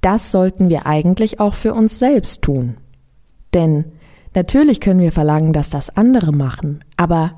das 0.00 0.30
sollten 0.30 0.68
wir 0.68 0.86
eigentlich 0.86 1.40
auch 1.40 1.54
für 1.54 1.74
uns 1.74 1.98
selbst 1.98 2.42
tun. 2.42 2.76
Denn 3.54 3.86
natürlich 4.34 4.80
können 4.80 5.00
wir 5.00 5.12
verlangen, 5.12 5.52
dass 5.52 5.70
das 5.70 5.90
andere 5.96 6.32
machen, 6.32 6.84
aber 6.96 7.32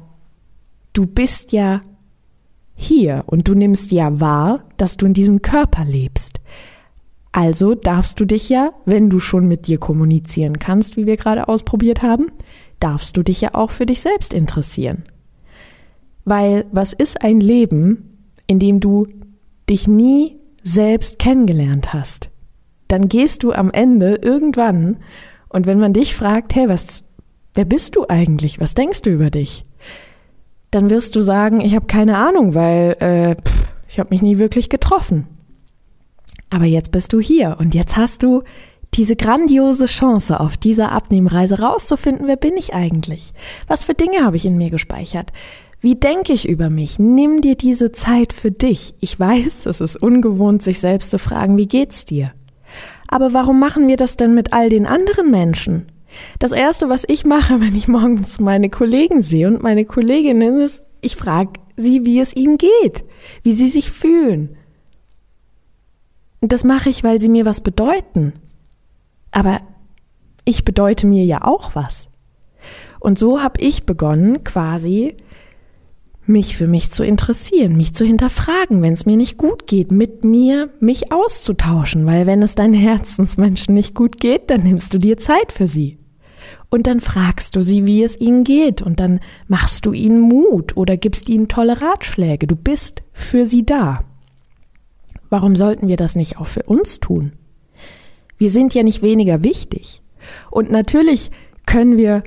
du 0.93 1.07
bist 1.07 1.53
ja 1.53 1.79
hier 2.75 3.25
und 3.27 3.49
du 3.49 3.55
nimmst 3.55 3.93
ja 3.93 4.21
wahr, 4.21 4.65
dass 4.77 4.97
du 4.97 5.07
in 5.07 5.15
diesem 5.15 5.43
Körper 5.43 5.85
lebst. 5.85 6.41
Also 7.33 7.75
darfst 7.75 8.21
du 8.21 8.27
dich 8.27 8.51
ja, 8.51 8.73
wenn 8.85 9.09
du 9.09 9.19
schon 9.19 9.49
mit 9.49 9.67
dir 9.67 9.79
kommunizieren 9.79 10.59
kannst, 10.59 10.97
wie 10.97 11.07
wir 11.07 11.17
gerade 11.17 11.49
ausprobiert 11.49 12.03
haben, 12.03 12.31
darfst 12.79 13.17
du 13.17 13.23
dich 13.23 13.41
ja 13.41 13.55
auch 13.55 13.71
für 13.71 13.87
dich 13.87 14.01
selbst 14.01 14.35
interessieren. 14.35 15.05
Weil 16.25 16.67
was 16.73 16.93
ist 16.93 17.23
ein 17.23 17.41
Leben, 17.41 18.19
in 18.47 18.59
dem 18.59 18.81
du 18.81 19.07
dich 19.69 19.89
nie 19.89 20.37
selbst 20.63 21.19
kennengelernt 21.19 21.95
hast? 21.95 22.31
Dann 22.89 23.09
gehst 23.09 23.43
du 23.43 23.53
am 23.53 23.71
Ende 23.71 24.17
irgendwann 24.17 24.99
und 25.49 25.67
wenn 25.67 25.79
man 25.79 25.95
dich 25.95 26.15
fragt, 26.15 26.55
hey, 26.55 26.69
was, 26.69 27.03
wer 27.55 27.65
bist 27.65 27.97
du 27.97 28.07
eigentlich? 28.09 28.61
Was 28.61 28.75
denkst 28.75 29.03
du 29.03 29.11
über 29.11 29.31
dich? 29.31 29.65
Dann 30.73 30.91
wirst 30.91 31.15
du 31.15 31.21
sagen, 31.21 31.61
ich 31.61 31.77
habe 31.77 31.87
keine 31.87 32.17
Ahnung, 32.17 32.55
weil 32.55 32.97
äh, 32.99 33.37
pff, 33.37 33.69
ich 33.89 34.01
habe 34.01 34.09
mich 34.11 34.23
nie 34.23 34.39
wirklich 34.39 34.71
getroffen. 34.71 35.29
Aber 36.51 36.65
jetzt 36.65 36.91
bist 36.91 37.13
du 37.13 37.21
hier 37.21 37.57
und 37.61 37.75
jetzt 37.75 37.97
hast 37.97 38.23
du 38.23 38.43
diese 38.95 39.15
grandiose 39.15 39.85
Chance 39.85 40.41
auf 40.41 40.57
dieser 40.57 40.93
Abnehmreise 40.93 41.61
rauszufinden, 41.61 42.27
wer 42.27 42.37
bin 42.37 42.57
ich 42.57 42.75
eigentlich? 42.75 43.35
Was 43.67 43.85
für 43.85 43.95
Dinge 43.95 44.25
habe 44.25 44.37
ich 44.37 44.47
in 44.47 44.57
mir 44.57 44.71
gespeichert? 44.71 45.31
Wie 45.81 45.95
denke 45.95 46.33
ich 46.33 46.49
über 46.49 46.71
mich? 46.71 46.99
Nimm 46.99 47.43
dir 47.43 47.57
diese 47.57 47.93
Zeit 47.93 48.33
für 48.33 48.51
dich. 48.51 48.95
Ich 49.01 49.19
weiß, 49.19 49.67
es 49.67 49.81
ist 49.81 50.03
ungewohnt, 50.03 50.63
sich 50.63 50.79
selbst 50.79 51.11
zu 51.11 51.19
fragen, 51.19 51.59
wie 51.59 51.69
geht's 51.69 52.07
dir? 52.07 52.29
Aber 53.09 53.35
warum 53.35 53.61
machen 53.61 53.89
wir 53.89 53.99
das 53.99 54.17
denn 54.17 54.35
mit 54.35 54.55
all 54.55 54.71
den 54.71 54.87
anderen 54.87 55.31
Menschen? 55.31 55.92
Das 56.39 56.53
erste, 56.53 56.89
was 56.89 57.05
ich 57.07 57.25
mache, 57.25 57.61
wenn 57.61 57.75
ich 57.75 57.89
morgens 57.89 58.41
meine 58.41 58.71
Kollegen 58.71 59.23
sehe 59.23 59.49
und 59.49 59.63
meine 59.63 59.85
Kolleginnen 59.85 60.61
ist, 60.61 60.83
ich 61.01 61.17
frage 61.17 61.61
sie, 61.77 62.05
wie 62.05 62.21
es 62.21 62.35
ihnen 62.37 62.59
geht, 62.59 63.05
wie 63.43 63.53
sie 63.53 63.69
sich 63.69 63.91
fühlen, 63.91 64.57
das 66.41 66.65
mache 66.65 66.91
ich, 66.91 67.05
weil 67.05 67.21
sie 67.21 67.29
mir 67.29 67.47
was 67.47 67.61
bedeuten. 67.61 68.33
Aber 69.31 69.61
ich 70.45 70.65
bedeute 70.65 71.07
mir 71.07 71.25
ja 71.25 71.45
auch 71.45 71.75
was. 71.75 72.09
Und 72.99 73.19
so 73.19 73.41
habe 73.41 73.61
ich 73.61 73.85
begonnen, 73.85 74.45
quasi 74.45 75.17
mich 76.25 76.57
für 76.57 76.67
mich 76.67 76.91
zu 76.91 77.05
interessieren, 77.05 77.77
mich 77.77 77.95
zu 77.95 78.05
hinterfragen, 78.05 78.83
wenn 78.83 78.93
es 78.93 79.07
mir 79.07 79.17
nicht 79.17 79.39
gut 79.39 79.67
geht, 79.67 79.91
mit 79.91 80.25
mir 80.25 80.71
mich 80.79 81.13
auszutauschen, 81.13 82.07
weil 82.07 82.27
wenn 82.27 82.43
es 82.43 82.55
deinen 82.55 82.75
Herzensmenschen 82.75 83.75
nicht 83.75 83.95
gut 83.95 84.21
geht, 84.21 84.51
dann 84.51 84.63
nimmst 84.63 84.95
du 84.95 84.99
dir 84.99 85.19
Zeit 85.19 85.53
für 85.53 85.67
sie. 85.67 85.99
Und 86.73 86.87
dann 86.87 87.01
fragst 87.01 87.55
du 87.55 87.61
sie, 87.61 87.85
wie 87.85 88.03
es 88.03 88.19
ihnen 88.19 88.45
geht, 88.45 88.81
und 88.81 88.99
dann 88.99 89.21
machst 89.47 89.85
du 89.85 89.93
ihnen 89.93 90.21
Mut 90.21 90.75
oder 90.75 90.97
gibst 90.97 91.29
ihnen 91.29 91.47
tolle 91.47 91.83
Ratschläge. 91.83 92.47
Du 92.47 92.57
bist 92.57 93.03
für 93.13 93.45
sie 93.45 93.67
da. 93.67 94.05
Warum 95.29 95.55
sollten 95.55 95.87
wir 95.87 95.99
das 95.99 96.17
nicht 96.17 96.39
auch 96.39 96.47
für 96.47 96.63
uns 96.63 96.99
tun? 96.99 97.33
Wir 98.39 98.51
sind 98.51 98.73
ja 98.73 98.85
nicht 98.85 99.03
weniger 99.03 99.45
wichtig. 99.45 100.01
Und 100.51 100.71
natürlich 100.71 101.31
können 101.67 101.99
wir 101.99 102.23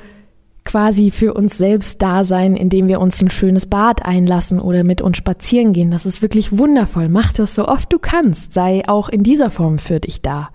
quasi 0.75 1.09
für 1.09 1.33
uns 1.33 1.57
selbst 1.57 2.01
da 2.01 2.25
sein, 2.25 2.57
indem 2.57 2.89
wir 2.89 2.99
uns 2.99 3.21
ein 3.21 3.29
schönes 3.29 3.65
Bad 3.65 4.03
einlassen 4.03 4.59
oder 4.59 4.83
mit 4.83 5.01
uns 5.01 5.15
spazieren 5.15 5.71
gehen. 5.71 5.89
Das 5.89 6.05
ist 6.05 6.21
wirklich 6.21 6.57
wundervoll. 6.57 7.07
Mach 7.07 7.31
das 7.31 7.55
so 7.55 7.65
oft 7.65 7.93
du 7.93 7.97
kannst. 7.97 8.53
Sei 8.53 8.83
auch 8.85 9.07
in 9.07 9.23
dieser 9.23 9.51
Form 9.51 9.79
für 9.79 10.01
dich 10.01 10.21
da. 10.21 10.49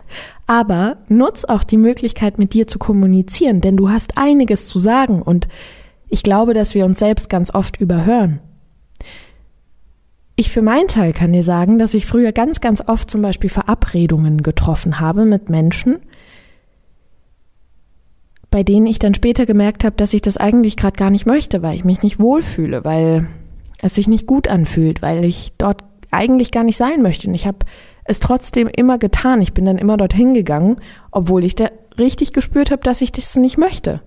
Aber 0.47 0.97
nutz 1.09 1.47
auch 1.47 1.65
die 1.65 1.79
Möglichkeit, 1.79 2.39
mit 2.39 2.53
dir 2.53 2.67
zu 2.67 2.79
kommunizieren, 2.79 3.63
denn 3.63 3.79
du 3.79 3.89
hast 3.89 4.19
einiges 4.19 4.67
zu 4.67 4.79
sagen 4.79 5.23
und 5.23 5.49
ich 6.11 6.23
glaube, 6.23 6.53
dass 6.53 6.75
wir 6.75 6.85
uns 6.85 6.99
selbst 6.99 7.31
ganz 7.31 7.55
oft 7.55 7.81
überhören. 7.81 8.41
Ich 10.37 10.51
für 10.51 10.61
meinen 10.61 10.89
Teil 10.89 11.15
kann 11.15 11.33
dir 11.33 11.43
sagen, 11.43 11.79
dass 11.79 11.95
ich 11.95 12.05
früher 12.05 12.33
ganz, 12.33 12.61
ganz 12.61 12.83
oft 12.87 13.11
zum 13.11 13.23
Beispiel 13.23 13.49
Verabredungen 13.49 14.43
getroffen 14.43 15.01
habe 15.01 15.25
mit 15.25 15.49
Menschen, 15.49 16.01
bei 18.51 18.63
denen 18.63 18.87
ich 18.87 18.99
dann 18.99 19.15
später 19.15 19.47
gemerkt 19.47 19.85
habe, 19.85 19.97
dass 19.97 20.15
ich 20.15 20.23
das 20.23 20.37
eigentlich 20.37 20.77
gerade 20.77 20.97
gar 20.97 21.11
nicht 21.11 21.27
möchte, 21.27 21.63
weil 21.63 21.77
ich 21.77 21.85
mich 21.85 22.03
nicht 22.03 22.19
wohlfühle, 22.19 22.85
weil 22.85 23.29
es 23.81 23.95
sich 23.95 24.09
nicht 24.09 24.27
gut 24.27 24.49
anfühlt, 24.49 25.03
weil 25.03 25.25
ich 25.25 25.53
dort 25.57 25.85
eigentlich 26.11 26.51
gar 26.51 26.65
nicht 26.65 26.77
sein 26.77 27.03
möchte. 27.03 27.29
Und 27.29 27.35
ich 27.35 27.47
habe 27.47 27.59
es 28.05 28.19
trotzdem 28.19 28.69
immer 28.69 28.99
getan. 28.99 29.41
Ich 29.41 29.55
bin 29.55 29.65
dann 29.65 29.79
immer 29.79 29.97
dorthin 29.97 30.35
gegangen, 30.35 30.77
obwohl 31.13 31.45
ich 31.45 31.55
da 31.55 31.71
richtig 31.99 32.33
gespürt 32.33 32.71
habe, 32.71 32.83
dass 32.83 33.01
ich 33.01 33.13
das 33.13 33.37
nicht 33.37 33.57
möchte. 33.57 34.03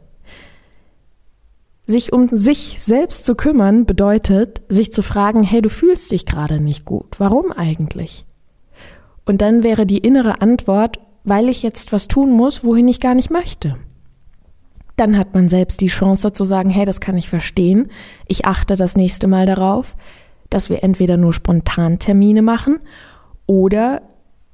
Sich 1.86 2.14
um 2.14 2.28
sich 2.30 2.82
selbst 2.82 3.26
zu 3.26 3.36
kümmern 3.36 3.86
bedeutet, 3.86 4.62
sich 4.70 4.92
zu 4.92 5.02
fragen, 5.02 5.44
hey, 5.44 5.62
du 5.62 5.70
fühlst 5.70 6.12
dich 6.12 6.26
gerade 6.26 6.60
nicht 6.60 6.86
gut. 6.86 7.20
Warum 7.20 7.52
eigentlich? 7.52 8.26
Und 9.26 9.42
dann 9.42 9.64
wäre 9.64 9.86
die 9.86 9.98
innere 10.00 10.42
Antwort, 10.42 11.00
weil 11.24 11.48
ich 11.50 11.64
jetzt 11.64 11.92
was 11.92 12.08
tun 12.08 12.32
muss, 12.32 12.64
wohin 12.64 12.88
ich 12.88 13.00
gar 13.00 13.16
nicht 13.16 13.32
möchte. 13.32 13.78
Dann 14.96 15.18
hat 15.18 15.34
man 15.34 15.50
selbst 15.50 15.82
die 15.82 15.88
Chance 15.88 16.32
zu 16.34 16.46
sagen, 16.46 16.70
hey, 16.70 16.86
das 16.86 17.00
kann 17.00 17.18
ich 17.18 17.30
verstehen. 17.30 17.90
Ich 18.28 18.46
achte 18.46 18.76
das 18.76 18.96
nächste 18.96 19.28
Mal 19.28 19.46
darauf, 19.46 19.96
dass 20.50 20.70
wir 20.70 20.84
entweder 20.84 21.18
nur 21.18 21.34
spontan 21.34 21.98
Termine 22.00 22.42
machen 22.42 22.80
oder 23.48 24.02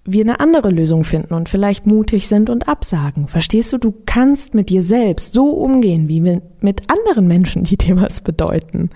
wir 0.05 0.24
eine 0.24 0.39
andere 0.39 0.69
Lösung 0.69 1.03
finden 1.03 1.34
und 1.34 1.50
vielleicht 1.50 1.86
mutig 1.86 2.27
sind 2.27 2.50
und 2.50 2.67
absagen. 2.67 3.27
Verstehst 3.27 3.74
du, 3.74 3.77
du 3.77 3.93
kannst 4.05 4.55
mit 4.55 4.69
dir 4.69 4.81
selbst 4.81 5.34
so 5.34 5.51
umgehen 5.51 6.08
wie 6.08 6.22
mit 6.22 6.89
anderen 6.89 7.27
Menschen, 7.27 7.63
die 7.63 7.77
dir 7.77 8.01
was 8.01 8.22
bedeuten. 8.22 8.89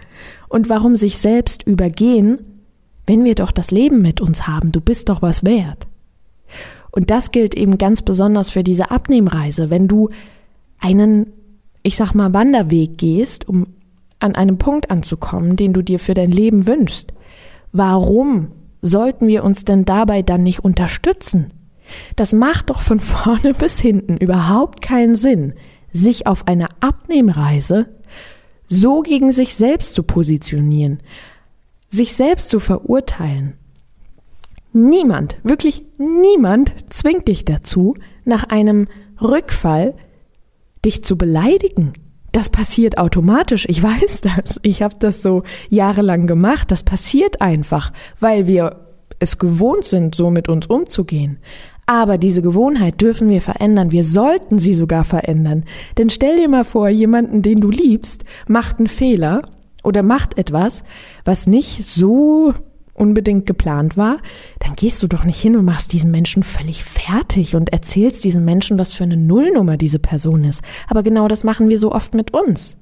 Und 0.50 0.70
warum 0.70 0.96
sich 0.96 1.18
selbst 1.18 1.64
übergehen, 1.64 2.40
wenn 3.06 3.24
wir 3.24 3.36
doch 3.36 3.52
das 3.52 3.70
Leben 3.70 4.02
mit 4.02 4.22
uns 4.22 4.48
haben, 4.48 4.72
du 4.72 4.80
bist 4.80 5.10
doch 5.10 5.22
was 5.22 5.44
wert. 5.44 5.88
Und 6.92 7.10
das 7.12 7.32
gilt 7.32 7.54
eben 7.56 7.78
ganz 7.78 8.02
besonders 8.02 8.50
für 8.50 8.64
diese 8.64 8.92
Abnehmreise, 8.92 9.70
wenn 9.70 9.88
du 9.88 10.10
einen, 10.84 11.32
ich 11.82 11.96
sag 11.96 12.13
mal, 12.13 12.34
Wanderweg 12.34 12.98
gehst, 12.98 13.48
um 13.48 13.68
an 14.20 14.36
einem 14.36 14.58
Punkt 14.58 14.92
anzukommen, 14.92 15.56
den 15.56 15.74
du 15.74 15.82
dir 15.82 16.00
für 16.00 16.13
dein 16.13 16.32
Leben 16.32 16.68
wünschst. 16.68 17.13
Warum 17.72 18.52
sollten 18.82 19.28
wir 19.28 19.44
uns 19.44 19.66
denn 19.66 19.86
dabei 19.86 20.22
dann 20.22 20.44
nicht 20.44 20.63
unterstützen? 20.63 21.54
Das 22.16 22.34
macht 22.34 22.70
doch 22.70 22.82
von 22.82 23.00
vorne 23.00 23.54
bis 23.54 23.80
hinten 23.80 24.18
überhaupt 24.18 24.82
keinen 24.82 25.16
Sinn, 25.16 25.54
sich 25.92 26.28
auf 26.28 26.48
einer 26.48 26.70
Abnehmreise 26.80 27.88
so 28.68 29.02
gegen 29.02 29.32
sich 29.32 29.56
selbst 29.56 29.94
zu 29.94 30.04
positionieren, 30.04 31.02
sich 31.90 32.13
selbst 32.13 32.50
zu 32.50 32.60
verurteilen. 32.60 33.54
Niemand, 34.72 35.38
wirklich 35.44 35.86
niemand 35.98 36.74
zwingt 36.90 37.28
dich 37.28 37.46
dazu, 37.46 37.94
nach 38.25 38.46
einem 38.46 38.88
Rückfall 39.22 39.94
dich 40.86 41.04
zu 41.04 41.18
beleidigen. 41.18 41.94
Das 42.32 42.50
passiert 42.50 42.98
automatisch. 42.98 43.66
Ich 43.70 43.82
weiß 43.84 44.22
das. 44.22 44.60
Ich 44.63 44.82
habe 44.82 44.96
das 45.00 45.22
so 45.22 45.44
jahrelang 45.70 46.28
gemacht. 46.28 46.72
Das 46.72 46.84
passiert 46.84 47.42
einfach, 47.42 47.92
weil 48.20 48.48
wir 48.48 48.82
es 49.20 49.38
gewohnt 49.38 49.86
sind, 49.86 50.16
so 50.16 50.30
mit 50.30 50.50
uns 50.50 50.66
umzugehen. 50.66 51.40
Aber 51.86 52.18
diese 52.18 52.42
Gewohnheit 52.42 53.02
dürfen 53.02 53.30
wir 53.30 53.42
verändern. 53.42 53.92
Wir 53.92 54.04
sollten 54.04 54.58
sie 54.58 54.74
sogar 54.74 55.04
verändern. 55.04 55.66
Denn 55.98 56.10
stell 56.10 56.38
dir 56.38 56.48
mal 56.48 56.63
vor, 56.63 56.88
jemanden, 56.90 57.42
den 57.42 57.60
du 57.60 57.70
liebst, 57.70 58.24
macht 58.48 58.80
einen 58.80 58.88
Fehler 58.88 59.42
oder 59.84 60.02
macht 60.02 60.38
etwas, 60.38 60.84
was 61.25 61.46
nicht 61.46 61.86
so 61.86 62.54
unbedingt 62.94 63.46
geplant 63.46 63.98
war, 63.98 64.18
dann 64.60 64.76
gehst 64.76 65.02
du 65.02 65.08
doch 65.08 65.24
nicht 65.24 65.40
hin 65.40 65.56
und 65.56 65.66
machst 65.66 65.94
diesen 65.94 66.12
Menschen 66.12 66.44
völlig 66.44 66.84
fertig 66.84 67.56
und 67.56 67.74
erzählst 67.74 68.24
diesen 68.24 68.46
Menschen, 68.46 68.78
was 68.78 68.94
für 68.94 69.04
eine 69.04 69.18
Nullnummer 69.18 69.78
diese 69.78 70.00
Person 70.00 70.44
ist. 70.44 70.62
Aber 70.88 71.04
genau 71.04 71.28
das 71.28 71.44
machen 71.44 71.70
wir 71.70 71.80
so 71.80 71.92
oft 71.92 72.14
mit 72.14 72.34
uns. 72.34 72.78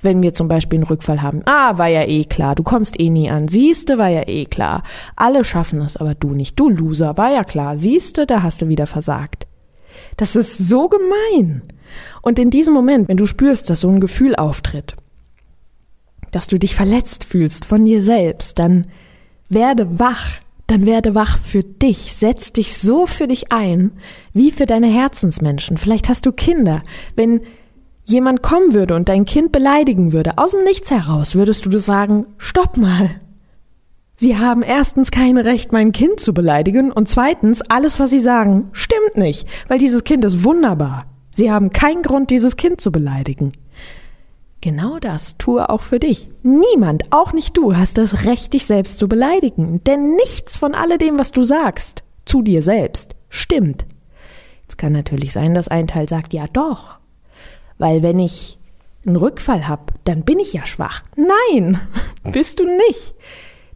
Wenn 0.00 0.20
wir 0.20 0.34
zum 0.34 0.48
Beispiel 0.48 0.78
einen 0.78 0.86
Rückfall 0.86 1.22
haben. 1.22 1.40
Ah, 1.46 1.78
war 1.78 1.88
ja 1.88 2.02
eh 2.02 2.24
klar, 2.24 2.54
du 2.54 2.62
kommst 2.62 3.00
eh 3.00 3.08
nie 3.08 3.30
an. 3.30 3.48
Siehste, 3.48 3.96
war 3.96 4.08
ja 4.08 4.28
eh 4.28 4.44
klar. 4.44 4.82
Alle 5.16 5.44
schaffen 5.44 5.80
es, 5.80 5.96
aber 5.96 6.14
du 6.14 6.28
nicht. 6.28 6.60
Du 6.60 6.68
Loser, 6.68 7.16
war 7.16 7.32
ja 7.32 7.42
klar. 7.42 7.78
Siehste, 7.78 8.26
da 8.26 8.42
hast 8.42 8.60
du 8.60 8.68
wieder 8.68 8.86
versagt. 8.86 9.46
Das 10.18 10.36
ist 10.36 10.58
so 10.58 10.88
gemein. 10.88 11.62
Und 12.20 12.38
in 12.38 12.50
diesem 12.50 12.74
Moment, 12.74 13.08
wenn 13.08 13.16
du 13.16 13.24
spürst, 13.24 13.70
dass 13.70 13.80
so 13.80 13.88
ein 13.88 14.00
Gefühl 14.00 14.36
auftritt, 14.36 14.94
dass 16.32 16.48
du 16.48 16.58
dich 16.58 16.74
verletzt 16.74 17.24
fühlst 17.24 17.64
von 17.64 17.84
dir 17.84 18.02
selbst, 18.02 18.58
dann 18.58 18.86
werde 19.54 19.98
wach, 19.98 20.38
dann 20.66 20.86
werde 20.86 21.14
wach 21.14 21.38
für 21.38 21.62
dich, 21.62 22.14
setz 22.14 22.52
dich 22.52 22.76
so 22.76 23.06
für 23.06 23.28
dich 23.28 23.52
ein, 23.52 23.92
wie 24.32 24.50
für 24.50 24.66
deine 24.66 24.88
Herzensmenschen. 24.88 25.76
Vielleicht 25.76 26.08
hast 26.08 26.26
du 26.26 26.32
Kinder. 26.32 26.82
Wenn 27.14 27.40
jemand 28.04 28.42
kommen 28.42 28.74
würde 28.74 28.94
und 28.94 29.08
dein 29.08 29.24
Kind 29.24 29.52
beleidigen 29.52 30.12
würde, 30.12 30.38
aus 30.38 30.52
dem 30.52 30.64
Nichts 30.64 30.90
heraus, 30.90 31.34
würdest 31.34 31.66
du 31.66 31.78
sagen, 31.78 32.26
stopp 32.38 32.76
mal. 32.76 33.10
Sie 34.16 34.38
haben 34.38 34.62
erstens 34.62 35.10
kein 35.10 35.38
Recht, 35.38 35.72
mein 35.72 35.92
Kind 35.92 36.20
zu 36.20 36.32
beleidigen 36.32 36.92
und 36.92 37.08
zweitens, 37.08 37.62
alles, 37.62 37.98
was 37.98 38.10
sie 38.10 38.20
sagen, 38.20 38.68
stimmt 38.72 39.16
nicht, 39.16 39.46
weil 39.68 39.78
dieses 39.78 40.04
Kind 40.04 40.24
ist 40.24 40.44
wunderbar. 40.44 41.06
Sie 41.30 41.50
haben 41.50 41.72
keinen 41.72 42.02
Grund, 42.02 42.30
dieses 42.30 42.56
Kind 42.56 42.80
zu 42.80 42.92
beleidigen. 42.92 43.52
Genau 44.64 44.98
das 44.98 45.36
tue 45.36 45.68
auch 45.68 45.82
für 45.82 46.00
dich. 46.00 46.30
Niemand, 46.42 47.12
auch 47.12 47.34
nicht 47.34 47.54
du, 47.54 47.76
hast 47.76 47.98
das 47.98 48.24
Recht, 48.24 48.54
dich 48.54 48.64
selbst 48.64 48.98
zu 48.98 49.08
beleidigen. 49.08 49.84
Denn 49.84 50.16
nichts 50.16 50.56
von 50.56 50.74
alledem, 50.74 51.18
was 51.18 51.32
du 51.32 51.42
sagst, 51.42 52.02
zu 52.24 52.40
dir 52.40 52.62
selbst, 52.62 53.14
stimmt. 53.28 53.84
Es 54.66 54.78
kann 54.78 54.94
natürlich 54.94 55.34
sein, 55.34 55.52
dass 55.52 55.68
ein 55.68 55.86
Teil 55.86 56.08
sagt, 56.08 56.32
ja 56.32 56.46
doch. 56.50 56.98
Weil 57.76 58.02
wenn 58.02 58.18
ich 58.18 58.58
einen 59.06 59.16
Rückfall 59.16 59.68
habe, 59.68 59.92
dann 60.04 60.24
bin 60.24 60.38
ich 60.38 60.54
ja 60.54 60.64
schwach. 60.64 61.02
Nein, 61.14 61.78
bist 62.32 62.58
du 62.58 62.64
nicht. 62.64 63.14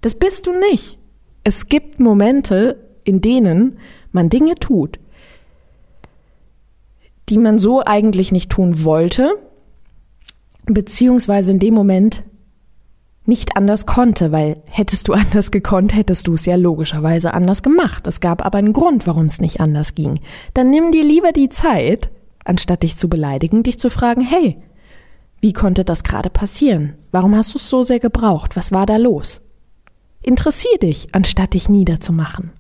Das 0.00 0.14
bist 0.14 0.46
du 0.46 0.58
nicht. 0.58 0.96
Es 1.44 1.68
gibt 1.68 2.00
Momente, 2.00 2.82
in 3.04 3.20
denen 3.20 3.78
man 4.10 4.30
Dinge 4.30 4.54
tut, 4.54 4.98
die 7.28 7.36
man 7.36 7.58
so 7.58 7.82
eigentlich 7.84 8.32
nicht 8.32 8.48
tun 8.48 8.84
wollte, 8.84 9.38
beziehungsweise 10.74 11.52
in 11.52 11.58
dem 11.58 11.74
Moment 11.74 12.24
nicht 13.24 13.56
anders 13.56 13.84
konnte, 13.84 14.32
weil 14.32 14.62
hättest 14.66 15.06
du 15.08 15.12
anders 15.14 15.50
gekonnt, 15.50 15.94
hättest 15.94 16.26
du 16.26 16.34
es 16.34 16.46
ja 16.46 16.56
logischerweise 16.56 17.34
anders 17.34 17.62
gemacht. 17.62 18.06
Es 18.06 18.20
gab 18.20 18.44
aber 18.44 18.58
einen 18.58 18.72
Grund, 18.72 19.06
warum 19.06 19.26
es 19.26 19.40
nicht 19.40 19.60
anders 19.60 19.94
ging. 19.94 20.20
Dann 20.54 20.70
nimm 20.70 20.92
dir 20.92 21.04
lieber 21.04 21.32
die 21.32 21.50
Zeit, 21.50 22.10
anstatt 22.44 22.82
dich 22.82 22.96
zu 22.96 23.08
beleidigen, 23.08 23.62
dich 23.62 23.78
zu 23.78 23.90
fragen, 23.90 24.22
hey, 24.22 24.56
wie 25.40 25.52
konnte 25.52 25.84
das 25.84 26.02
gerade 26.02 26.30
passieren? 26.30 26.94
Warum 27.12 27.36
hast 27.36 27.54
du 27.54 27.58
es 27.58 27.68
so 27.68 27.82
sehr 27.82 28.00
gebraucht? 28.00 28.56
Was 28.56 28.72
war 28.72 28.86
da 28.86 28.96
los? 28.96 29.40
Interessier 30.22 30.78
dich, 30.82 31.08
anstatt 31.12 31.54
dich 31.54 31.68
niederzumachen. 31.68 32.50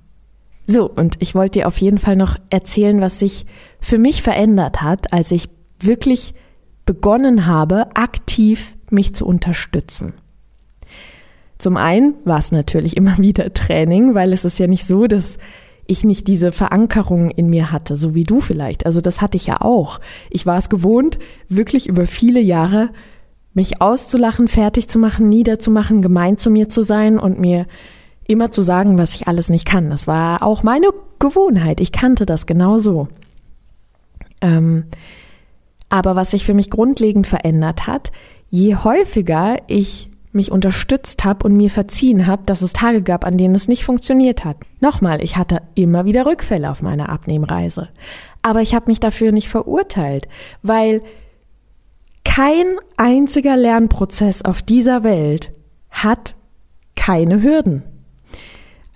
So, 0.66 0.88
und 0.88 1.16
ich 1.18 1.34
wollte 1.34 1.60
dir 1.60 1.66
auf 1.66 1.78
jeden 1.78 1.98
Fall 1.98 2.14
noch 2.14 2.36
erzählen, 2.50 3.00
was 3.00 3.18
sich 3.18 3.46
für 3.80 3.98
mich 3.98 4.22
verändert 4.22 4.82
hat, 4.82 5.12
als 5.12 5.30
ich 5.30 5.48
wirklich 5.80 6.34
begonnen 6.88 7.44
habe, 7.44 7.94
aktiv 7.94 8.74
mich 8.90 9.14
zu 9.14 9.26
unterstützen. 9.26 10.14
Zum 11.58 11.76
einen 11.76 12.14
war 12.24 12.38
es 12.38 12.50
natürlich 12.50 12.96
immer 12.96 13.18
wieder 13.18 13.52
Training, 13.52 14.14
weil 14.14 14.32
es 14.32 14.46
ist 14.46 14.58
ja 14.58 14.66
nicht 14.66 14.86
so, 14.86 15.06
dass 15.06 15.36
ich 15.86 16.02
nicht 16.02 16.26
diese 16.28 16.50
Verankerung 16.50 17.30
in 17.30 17.50
mir 17.50 17.72
hatte, 17.72 17.94
so 17.94 18.14
wie 18.14 18.24
du 18.24 18.40
vielleicht. 18.40 18.86
Also 18.86 19.02
das 19.02 19.20
hatte 19.20 19.36
ich 19.36 19.44
ja 19.44 19.60
auch. 19.60 20.00
Ich 20.30 20.46
war 20.46 20.56
es 20.56 20.70
gewohnt, 20.70 21.18
wirklich 21.50 21.90
über 21.90 22.06
viele 22.06 22.40
Jahre 22.40 22.88
mich 23.52 23.82
auszulachen, 23.82 24.48
fertig 24.48 24.88
zu 24.88 24.98
machen, 24.98 25.28
niederzumachen, 25.28 26.00
gemein 26.00 26.38
zu 26.38 26.50
mir 26.50 26.70
zu 26.70 26.82
sein 26.82 27.18
und 27.18 27.38
mir 27.38 27.66
immer 28.26 28.50
zu 28.50 28.62
sagen, 28.62 28.96
was 28.96 29.14
ich 29.14 29.28
alles 29.28 29.50
nicht 29.50 29.66
kann. 29.66 29.90
Das 29.90 30.06
war 30.06 30.42
auch 30.42 30.62
meine 30.62 30.88
Gewohnheit. 31.18 31.82
Ich 31.82 31.92
kannte 31.92 32.24
das 32.24 32.46
genau 32.46 32.78
so. 32.78 33.08
Ähm, 34.40 34.84
aber 35.88 36.16
was 36.16 36.30
sich 36.32 36.44
für 36.44 36.54
mich 36.54 36.70
grundlegend 36.70 37.26
verändert 37.26 37.86
hat, 37.86 38.10
je 38.48 38.76
häufiger 38.76 39.56
ich 39.66 40.10
mich 40.32 40.52
unterstützt 40.52 41.24
habe 41.24 41.46
und 41.46 41.56
mir 41.56 41.70
verziehen 41.70 42.26
habe, 42.26 42.42
dass 42.44 42.62
es 42.62 42.72
Tage 42.72 43.02
gab, 43.02 43.24
an 43.24 43.38
denen 43.38 43.54
es 43.54 43.68
nicht 43.68 43.84
funktioniert 43.84 44.44
hat. 44.44 44.58
Nochmal, 44.80 45.22
ich 45.22 45.36
hatte 45.36 45.62
immer 45.74 46.04
wieder 46.04 46.26
Rückfälle 46.26 46.70
auf 46.70 46.82
meiner 46.82 47.08
Abnehmreise. 47.08 47.88
Aber 48.42 48.60
ich 48.60 48.74
habe 48.74 48.86
mich 48.88 49.00
dafür 49.00 49.32
nicht 49.32 49.48
verurteilt, 49.48 50.28
weil 50.62 51.02
kein 52.24 52.66
einziger 52.96 53.56
Lernprozess 53.56 54.42
auf 54.42 54.62
dieser 54.62 55.02
Welt 55.02 55.52
hat 55.90 56.34
keine 56.94 57.42
Hürden. 57.42 57.82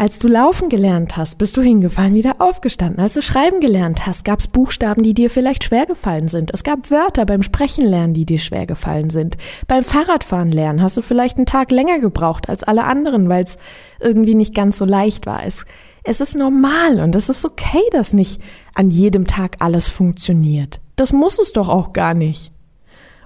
Als 0.03 0.19
du 0.19 0.27
laufen 0.27 0.69
gelernt 0.69 1.17
hast, 1.17 1.39
bist 1.39 1.57
du 1.57 1.63
hingefallen, 1.63 2.15
wieder 2.15 2.41
aufgestanden. 2.41 2.99
Als 2.99 3.15
du 3.15 3.23
schreiben 3.23 3.61
gelernt 3.61 4.05
hast, 4.05 4.25
gab 4.25 4.41
es 4.41 4.49
Buchstaben, 4.49 5.05
die 5.05 5.15
dir 5.15 5.31
vielleicht 5.31 5.63
schwer 5.63 5.87
gefallen 5.87 6.27
sind. 6.27 6.53
Es 6.53 6.65
gab 6.65 6.91
Wörter 6.91 7.25
beim 7.25 7.45
Sprechen 7.45 7.87
lernen, 7.87 8.13
die 8.13 8.27
dir 8.27 8.41
schwer 8.41 8.67
gefallen 8.67 9.11
sind. 9.11 9.37
Beim 9.69 9.85
Fahrradfahren 9.85 10.51
lernen 10.51 10.83
hast 10.83 10.97
du 10.97 11.03
vielleicht 11.03 11.37
einen 11.37 11.47
Tag 11.47 11.71
länger 11.71 12.01
gebraucht 12.01 12.49
als 12.49 12.65
alle 12.65 12.83
anderen, 12.83 13.29
weil 13.29 13.45
es 13.45 13.59
irgendwie 14.01 14.35
nicht 14.35 14.57
ganz 14.57 14.77
so 14.77 14.85
leicht 14.85 15.27
war. 15.27 15.47
Es, 15.47 15.67
es 16.03 16.21
ist 16.21 16.35
normal 16.35 16.99
und 16.99 17.15
es 17.15 17.29
ist 17.29 17.45
okay, 17.45 17.85
dass 17.93 18.13
nicht 18.13 18.43
an 18.75 18.91
jedem 18.91 19.29
Tag 19.29 19.59
alles 19.61 19.89
funktioniert. 19.89 20.81
Das 20.97 21.13
muss 21.13 21.39
es 21.39 21.53
doch 21.53 21.69
auch 21.69 21.93
gar 21.93 22.15
nicht. 22.15 22.51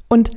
Und 0.09 0.31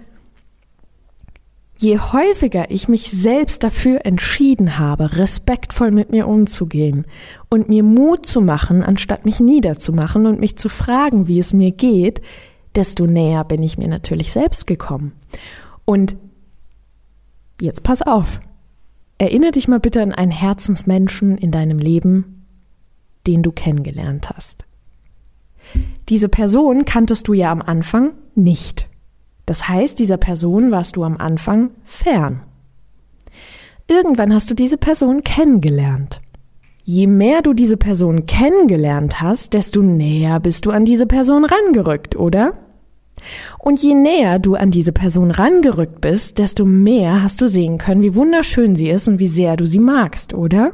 Je 1.81 1.97
häufiger 1.97 2.69
ich 2.71 2.89
mich 2.89 3.09
selbst 3.09 3.63
dafür 3.63 4.05
entschieden 4.05 4.77
habe, 4.77 5.15
respektvoll 5.15 5.91
mit 5.91 6.11
mir 6.11 6.27
umzugehen 6.27 7.07
und 7.49 7.69
mir 7.69 7.83
Mut 7.83 8.25
zu 8.25 8.41
machen, 8.41 8.83
anstatt 8.83 9.23
mich 9.23 9.39
niederzumachen 9.39 10.25
und 10.25 10.41
mich 10.41 10.57
zu 10.57 10.67
fragen, 10.67 11.29
wie 11.29 11.39
es 11.39 11.53
mir 11.53 11.71
geht, 11.71 12.21
desto 12.75 13.07
näher 13.07 13.45
bin 13.45 13.63
ich 13.63 13.77
mir 13.77 13.87
natürlich 13.87 14.33
selbst 14.33 14.67
gekommen. 14.67 15.13
Und 15.85 16.17
jetzt 17.61 17.83
pass 17.83 18.01
auf. 18.01 18.41
Erinnere 19.17 19.51
dich 19.51 19.69
mal 19.69 19.79
bitte 19.79 20.01
an 20.01 20.11
einen 20.11 20.31
Herzensmenschen 20.31 21.37
in 21.37 21.49
deinem 21.49 21.79
Leben, 21.79 22.45
den 23.25 23.41
du 23.41 23.53
kennengelernt 23.53 24.29
hast. 24.29 24.65
Diese 26.09 26.27
Person 26.27 26.83
kanntest 26.83 27.29
du 27.29 27.33
ja 27.33 27.53
am 27.53 27.61
Anfang 27.61 28.15
nicht. 28.35 28.88
Das 29.49 29.67
heißt, 29.67 29.97
dieser 29.97 30.17
Person 30.17 30.69
warst 30.69 30.95
du 30.95 31.03
am 31.03 31.17
Anfang 31.17 31.71
fern. 31.83 32.43
Irgendwann 33.88 34.31
hast 34.31 34.47
du 34.51 34.53
diese 34.53 34.77
Person 34.77 35.23
kennengelernt. 35.23 36.21
Je 36.83 37.07
mehr 37.07 37.41
du 37.41 37.55
diese 37.55 37.75
Person 37.75 38.27
kennengelernt 38.27 39.23
hast, 39.23 39.53
desto 39.53 39.81
näher 39.81 40.39
bist 40.39 40.67
du 40.67 40.69
an 40.69 40.85
diese 40.85 41.07
Person 41.07 41.45
rangerückt, 41.45 42.15
oder? 42.15 42.59
Und 43.57 43.81
je 43.81 43.95
näher 43.95 44.38
du 44.38 44.53
an 44.53 44.69
diese 44.69 44.93
Person 44.93 45.31
rangerückt 45.31 45.99
bist, 45.99 46.38
desto 46.38 46.63
mehr 46.63 47.23
hast 47.23 47.41
du 47.41 47.47
sehen 47.47 47.79
können, 47.79 48.03
wie 48.03 48.13
wunderschön 48.13 48.75
sie 48.75 48.91
ist 48.91 49.07
und 49.07 49.17
wie 49.17 49.25
sehr 49.25 49.57
du 49.57 49.65
sie 49.65 49.79
magst, 49.79 50.35
oder? 50.35 50.73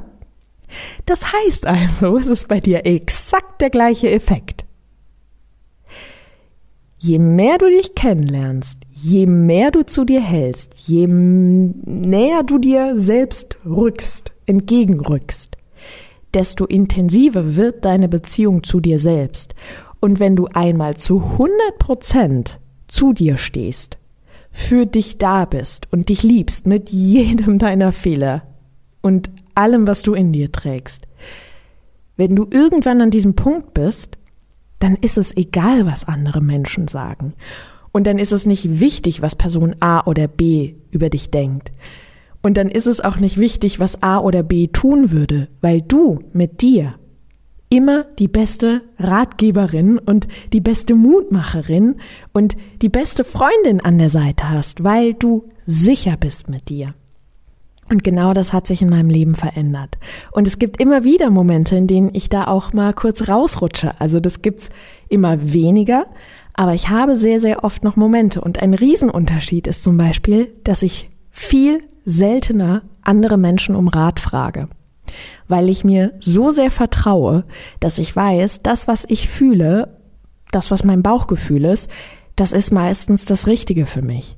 Das 1.06 1.32
heißt 1.32 1.66
also, 1.66 2.18
es 2.18 2.28
ist 2.28 2.50
bei 2.50 2.60
dir 2.60 2.86
exakt 2.86 3.62
der 3.62 3.70
gleiche 3.70 4.12
Effekt. 4.12 4.65
Je 7.08 7.20
mehr 7.20 7.60
du 7.60 7.70
dich 7.70 7.94
kennenlernst, 7.94 8.80
je 8.90 9.28
mehr 9.28 9.70
du 9.70 9.86
zu 9.86 10.06
dir 10.06 10.22
hältst, 10.22 10.74
je 10.88 11.06
näher 11.06 12.42
du 12.42 12.58
dir 12.58 12.98
selbst 12.98 13.60
rückst, 13.64 14.32
entgegenrückst, 14.48 15.56
desto 16.34 16.66
intensiver 16.66 17.56
wird 17.56 17.86
deine 17.86 18.10
Beziehung 18.10 18.64
zu 18.64 18.80
dir 18.80 18.98
selbst. 18.98 19.54
Und 20.00 20.20
wenn 20.20 20.36
du 20.36 20.48
einmal 20.48 20.98
zu 20.98 21.22
100 21.22 21.78
Prozent 21.78 22.60
zu 22.88 23.14
dir 23.14 23.38
stehst, 23.38 24.00
für 24.50 24.88
dich 24.88 25.20
da 25.20 25.46
bist 25.46 25.88
und 25.92 26.10
dich 26.10 26.24
liebst 26.24 26.66
mit 26.66 26.90
jedem 26.90 27.60
deiner 27.60 27.92
Fehler 27.92 28.48
und 29.04 29.30
allem, 29.54 29.86
was 29.86 30.02
du 30.02 30.16
in 30.16 30.34
dir 30.34 30.52
trägst. 30.52 31.08
Wenn 32.18 32.36
du 32.36 32.48
irgendwann 32.50 33.00
an 33.02 33.12
diesem 33.12 33.36
Punkt 33.36 33.76
bist, 33.76 34.18
dann 34.80 34.96
ist 34.96 35.18
es 35.18 35.36
egal, 35.36 35.86
was 35.86 36.08
andere 36.08 36.42
Menschen 36.42 36.88
sagen. 36.88 37.34
Und 37.92 38.08
dann 38.08 38.18
ist 38.18 38.32
es 38.32 38.46
nicht 38.46 38.80
wichtig, 38.80 39.22
was 39.22 39.36
Person 39.36 39.76
A 39.80 40.06
oder 40.06 40.28
B 40.28 40.76
über 40.92 41.10
dich 41.10 41.32
denkt. 41.32 41.72
Und 42.42 42.58
dann 42.58 42.68
ist 42.70 42.86
es 42.86 43.00
auch 43.00 43.18
nicht 43.18 43.38
wichtig, 43.38 43.80
was 43.80 44.04
A 44.04 44.20
oder 44.20 44.44
B 44.44 44.68
tun 44.68 45.12
würde, 45.12 45.48
weil 45.62 45.82
du 45.82 46.20
mit 46.34 46.62
dir 46.62 46.96
immer 47.70 48.06
die 48.20 48.28
beste 48.28 48.84
Ratgeberin 49.00 49.98
und 49.98 50.28
die 50.54 50.62
beste 50.62 50.94
Mutmacherin 50.94 51.96
und 52.34 52.56
die 52.82 52.90
beste 52.90 53.24
Freundin 53.24 53.82
an 53.82 53.98
der 53.98 54.10
Seite 54.10 54.50
hast, 54.50 54.84
weil 54.84 55.14
du 55.14 55.50
sicher 55.66 56.18
bist 56.18 56.50
mit 56.50 56.70
dir. 56.70 56.94
Und 57.90 58.04
genau 58.04 58.34
das 58.34 58.52
hat 58.52 58.66
sich 58.66 58.82
in 58.82 58.90
meinem 58.90 59.10
Leben 59.10 59.36
verändert. 59.36 59.98
Und 60.32 60.48
es 60.48 60.58
gibt 60.58 60.80
immer 60.80 61.04
wieder 61.04 61.30
Momente, 61.30 61.76
in 61.76 61.86
denen 61.86 62.10
ich 62.14 62.30
da 62.30 62.48
auch 62.48 62.74
mal 62.74 62.94
kurz 62.94 63.28
rausrutsche. 63.28 63.94
Also 64.00 64.20
das 64.20 64.42
gibt's 64.42 64.70
immer 65.08 65.54
weniger, 65.54 66.08
aber 66.56 66.74
ich 66.74 66.90
habe 66.90 67.16
sehr, 67.16 67.40
sehr 67.40 67.64
oft 67.64 67.84
noch 67.84 67.96
Momente. 67.96 68.42
Und 68.42 68.60
ein 68.62 68.74
Riesenunterschied 68.74 69.68
ist 69.68 69.84
zum 69.84 69.98
Beispiel, 69.98 70.52
dass 70.64 70.82
ich 70.82 71.10
viel 71.30 71.80
seltener 72.06 72.84
andere 73.04 73.38
Menschen 73.38 73.76
um 73.76 73.88
Rat 73.88 74.20
frage. 74.20 74.68
Weil 75.48 75.70
ich 75.70 75.84
mir 75.84 76.14
so 76.20 76.50
sehr 76.50 76.72
vertraue, 76.72 77.46
dass 77.80 78.00
ich 78.00 78.16
weiß, 78.16 78.64
das, 78.64 78.88
was 78.88 79.06
ich 79.08 79.30
fühle, 79.30 80.00
das, 80.52 80.72
was 80.72 80.84
mein 80.84 81.04
Bauchgefühl 81.04 81.66
ist, 81.66 81.90
das 82.36 82.52
ist 82.52 82.72
meistens 82.72 83.26
das 83.26 83.46
Richtige 83.46 83.86
für 83.86 84.02
mich. 84.02 84.38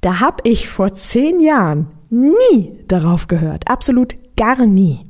Da 0.00 0.20
habe 0.20 0.48
ich 0.48 0.68
vor 0.68 0.94
zehn 0.94 1.40
Jahren 1.40 1.88
nie 2.14 2.78
darauf 2.88 3.26
gehört. 3.26 3.68
Absolut 3.68 4.16
gar 4.36 4.66
nie. 4.66 5.06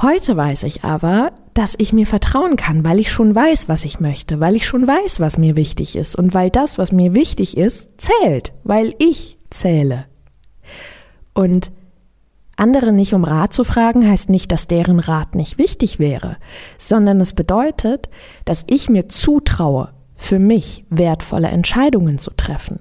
Heute 0.00 0.36
weiß 0.36 0.64
ich 0.64 0.84
aber, 0.84 1.32
dass 1.54 1.74
ich 1.78 1.94
mir 1.94 2.06
vertrauen 2.06 2.56
kann, 2.56 2.84
weil 2.84 3.00
ich 3.00 3.10
schon 3.10 3.34
weiß, 3.34 3.68
was 3.68 3.86
ich 3.86 3.98
möchte, 3.98 4.40
weil 4.40 4.54
ich 4.54 4.66
schon 4.66 4.86
weiß, 4.86 5.20
was 5.20 5.38
mir 5.38 5.56
wichtig 5.56 5.96
ist 5.96 6.14
und 6.16 6.34
weil 6.34 6.50
das, 6.50 6.76
was 6.76 6.92
mir 6.92 7.14
wichtig 7.14 7.56
ist, 7.56 7.92
zählt, 7.98 8.52
weil 8.62 8.94
ich 8.98 9.38
zähle. 9.48 10.04
Und 11.32 11.72
andere 12.56 12.92
nicht 12.92 13.14
um 13.14 13.24
Rat 13.24 13.54
zu 13.54 13.64
fragen, 13.64 14.06
heißt 14.06 14.28
nicht, 14.28 14.52
dass 14.52 14.66
deren 14.66 15.00
Rat 15.00 15.34
nicht 15.34 15.56
wichtig 15.56 15.98
wäre, 15.98 16.36
sondern 16.78 17.20
es 17.20 17.32
bedeutet, 17.32 18.08
dass 18.44 18.64
ich 18.68 18.90
mir 18.90 19.08
zutraue, 19.08 19.90
für 20.16 20.38
mich 20.38 20.84
wertvolle 20.88 21.48
Entscheidungen 21.48 22.18
zu 22.18 22.30
treffen. 22.30 22.80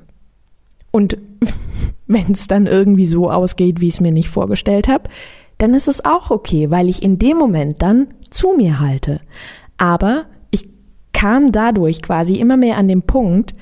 Und 0.95 1.17
wenn 2.07 2.31
es 2.31 2.47
dann 2.47 2.67
irgendwie 2.67 3.05
so 3.05 3.29
ausgeht, 3.29 3.81
wie 3.81 3.89
ich 3.89 3.95
es 3.95 3.99
mir 3.99 4.13
nicht 4.13 4.29
vorgestellt 4.29 4.87
habe, 4.87 5.09
dann 5.57 5.73
ist 5.73 5.89
es 5.89 6.05
auch 6.05 6.31
okay, 6.31 6.71
weil 6.71 6.87
ich 6.87 7.03
in 7.03 7.19
dem 7.19 7.35
Moment 7.35 7.81
dann 7.81 8.07
zu 8.31 8.53
mir 8.55 8.79
halte. 8.79 9.17
Aber 9.77 10.23
ich 10.51 10.69
kam 11.11 11.51
dadurch 11.51 12.01
quasi 12.01 12.35
immer 12.35 12.55
mehr 12.55 12.77
an 12.77 12.87
den 12.87 13.01
Punkt, 13.01 13.55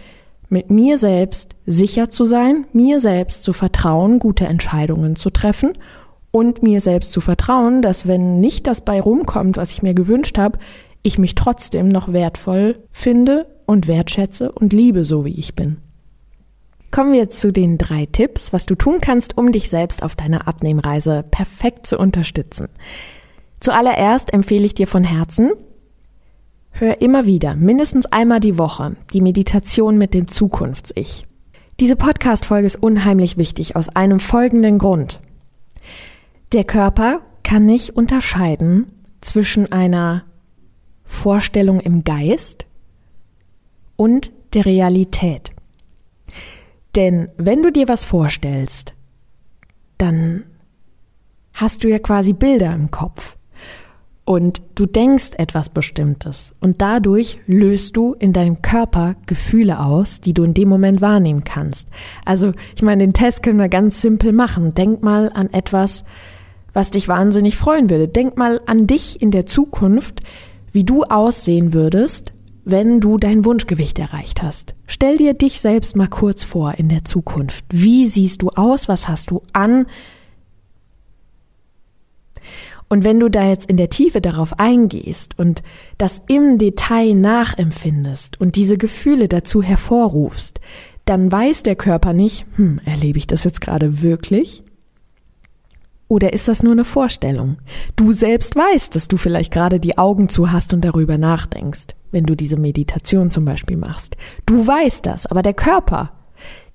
mit 0.47 0.69
mir 0.69 0.99
selbst 0.99 1.55
sicher 1.65 2.11
zu 2.11 2.25
sein, 2.25 2.67
mir 2.71 2.99
selbst 2.99 3.41
zu 3.41 3.51
vertrauen, 3.51 4.19
gute 4.19 4.45
Entscheidungen 4.45 5.15
zu 5.15 5.31
treffen 5.31 5.73
und 6.29 6.61
mir 6.61 6.81
selbst 6.81 7.11
zu 7.11 7.19
vertrauen, 7.19 7.81
dass 7.81 8.07
wenn 8.07 8.41
nicht 8.41 8.67
das 8.67 8.81
bei 8.81 9.01
rumkommt, 9.01 9.57
was 9.57 9.71
ich 9.71 9.81
mir 9.81 9.95
gewünscht 9.95 10.37
habe, 10.37 10.59
ich 11.01 11.17
mich 11.17 11.33
trotzdem 11.33 11.89
noch 11.89 12.13
wertvoll 12.13 12.83
finde 12.91 13.47
und 13.65 13.87
wertschätze 13.87 14.51
und 14.51 14.71
liebe, 14.71 15.03
so 15.03 15.25
wie 15.25 15.39
ich 15.39 15.55
bin. 15.55 15.77
Kommen 16.93 17.11
wir 17.13 17.31
zu 17.31 17.51
den 17.51 17.79
drei 17.79 18.05
Tipps, 18.05 18.53
was 18.53 18.67
du 18.67 18.75
tun 18.75 18.99
kannst, 19.01 19.35
um 19.35 19.51
dich 19.51 19.67
selbst 19.67 20.03
auf 20.03 20.15
deiner 20.15 20.47
Abnehmreise 20.47 21.25
perfekt 21.31 21.87
zu 21.87 21.97
unterstützen. 21.97 22.67
Zuallererst 23.59 24.31
empfehle 24.31 24.63
ich 24.63 24.75
dir 24.75 24.85
von 24.85 25.03
Herzen, 25.03 25.53
hör 26.69 27.01
immer 27.01 27.25
wieder, 27.25 27.55
mindestens 27.55 28.05
einmal 28.05 28.39
die 28.39 28.59
Woche, 28.59 28.95
die 29.11 29.21
Meditation 29.21 29.97
mit 29.97 30.13
dem 30.13 30.27
Zukunfts-Ich. 30.27 31.25
Diese 31.79 31.95
Podcast-Folge 31.95 32.67
ist 32.67 32.83
unheimlich 32.83 33.37
wichtig 33.37 33.75
aus 33.75 33.89
einem 33.89 34.19
folgenden 34.19 34.77
Grund. 34.77 35.19
Der 36.51 36.63
Körper 36.63 37.21
kann 37.41 37.65
nicht 37.65 37.97
unterscheiden 37.97 38.85
zwischen 39.19 39.71
einer 39.71 40.25
Vorstellung 41.05 41.79
im 41.79 42.03
Geist 42.03 42.67
und 43.95 44.31
der 44.53 44.67
Realität. 44.67 45.53
Denn 46.95 47.29
wenn 47.37 47.61
du 47.61 47.71
dir 47.71 47.87
was 47.87 48.03
vorstellst, 48.03 48.93
dann 49.97 50.43
hast 51.53 51.83
du 51.83 51.89
ja 51.89 51.99
quasi 51.99 52.33
Bilder 52.33 52.73
im 52.73 52.91
Kopf. 52.91 53.35
Und 54.25 54.61
du 54.75 54.85
denkst 54.85 55.31
etwas 55.37 55.69
Bestimmtes. 55.69 56.55
Und 56.61 56.81
dadurch 56.81 57.39
löst 57.45 57.97
du 57.97 58.13
in 58.13 58.31
deinem 58.31 58.61
Körper 58.61 59.15
Gefühle 59.25 59.79
aus, 59.79 60.21
die 60.21 60.33
du 60.33 60.43
in 60.43 60.53
dem 60.53 60.69
Moment 60.69 61.01
wahrnehmen 61.01 61.43
kannst. 61.43 61.89
Also, 62.23 62.53
ich 62.75 62.81
meine, 62.81 63.03
den 63.03 63.13
Test 63.13 63.43
können 63.43 63.59
wir 63.59 63.67
ganz 63.67 64.01
simpel 64.01 64.31
machen. 64.31 64.73
Denk 64.73 65.03
mal 65.03 65.29
an 65.33 65.51
etwas, 65.51 66.05
was 66.71 66.89
dich 66.89 67.09
wahnsinnig 67.09 67.57
freuen 67.57 67.89
würde. 67.89 68.07
Denk 68.07 68.37
mal 68.37 68.61
an 68.65 68.87
dich 68.87 69.21
in 69.21 69.31
der 69.31 69.45
Zukunft, 69.45 70.21
wie 70.71 70.85
du 70.85 71.03
aussehen 71.03 71.73
würdest, 71.73 72.32
wenn 72.65 72.99
du 72.99 73.17
dein 73.17 73.45
Wunschgewicht 73.45 73.99
erreicht 73.99 74.41
hast. 74.41 74.75
Stell 74.87 75.17
dir 75.17 75.33
dich 75.33 75.59
selbst 75.59 75.95
mal 75.95 76.07
kurz 76.07 76.43
vor 76.43 76.75
in 76.75 76.89
der 76.89 77.03
Zukunft. 77.03 77.65
Wie 77.69 78.07
siehst 78.07 78.41
du 78.41 78.49
aus? 78.49 78.87
Was 78.87 79.07
hast 79.07 79.31
du 79.31 79.41
an? 79.51 79.85
Und 82.89 83.03
wenn 83.03 83.19
du 83.19 83.29
da 83.29 83.49
jetzt 83.49 83.65
in 83.65 83.77
der 83.77 83.89
Tiefe 83.89 84.21
darauf 84.21 84.59
eingehst 84.59 85.39
und 85.39 85.63
das 85.97 86.21
im 86.27 86.57
Detail 86.57 87.15
nachempfindest 87.15 88.39
und 88.39 88.55
diese 88.55 88.77
Gefühle 88.77 89.27
dazu 89.27 89.63
hervorrufst, 89.63 90.59
dann 91.05 91.31
weiß 91.31 91.63
der 91.63 91.75
Körper 91.75 92.13
nicht, 92.13 92.45
hm, 92.55 92.79
erlebe 92.85 93.17
ich 93.17 93.27
das 93.27 93.43
jetzt 93.43 93.61
gerade 93.61 94.01
wirklich? 94.01 94.63
Oder 96.13 96.31
ist 96.31 96.47
das 96.47 96.61
nur 96.61 96.73
eine 96.73 96.85
Vorstellung? 96.85 97.57
Du 97.95 98.13
selbst 98.13 98.55
weißt, 98.55 98.95
dass 98.95 99.07
du 99.07 99.17
vielleicht 99.17 99.51
gerade 99.51 99.79
die 99.79 99.97
Augen 99.97 100.29
zu 100.29 100.51
hast 100.51 100.73
und 100.73 100.85
darüber 100.85 101.17
nachdenkst 101.17 101.95
wenn 102.13 102.23
du 102.25 102.35
diese 102.35 102.57
Meditation 102.57 103.29
zum 103.29 103.43
Beispiel 103.43 103.75
machst. 103.75 104.15
Du 104.45 104.65
weißt 104.65 105.05
das, 105.05 105.25
aber 105.25 105.41
der 105.41 105.55
Körper, 105.55 106.11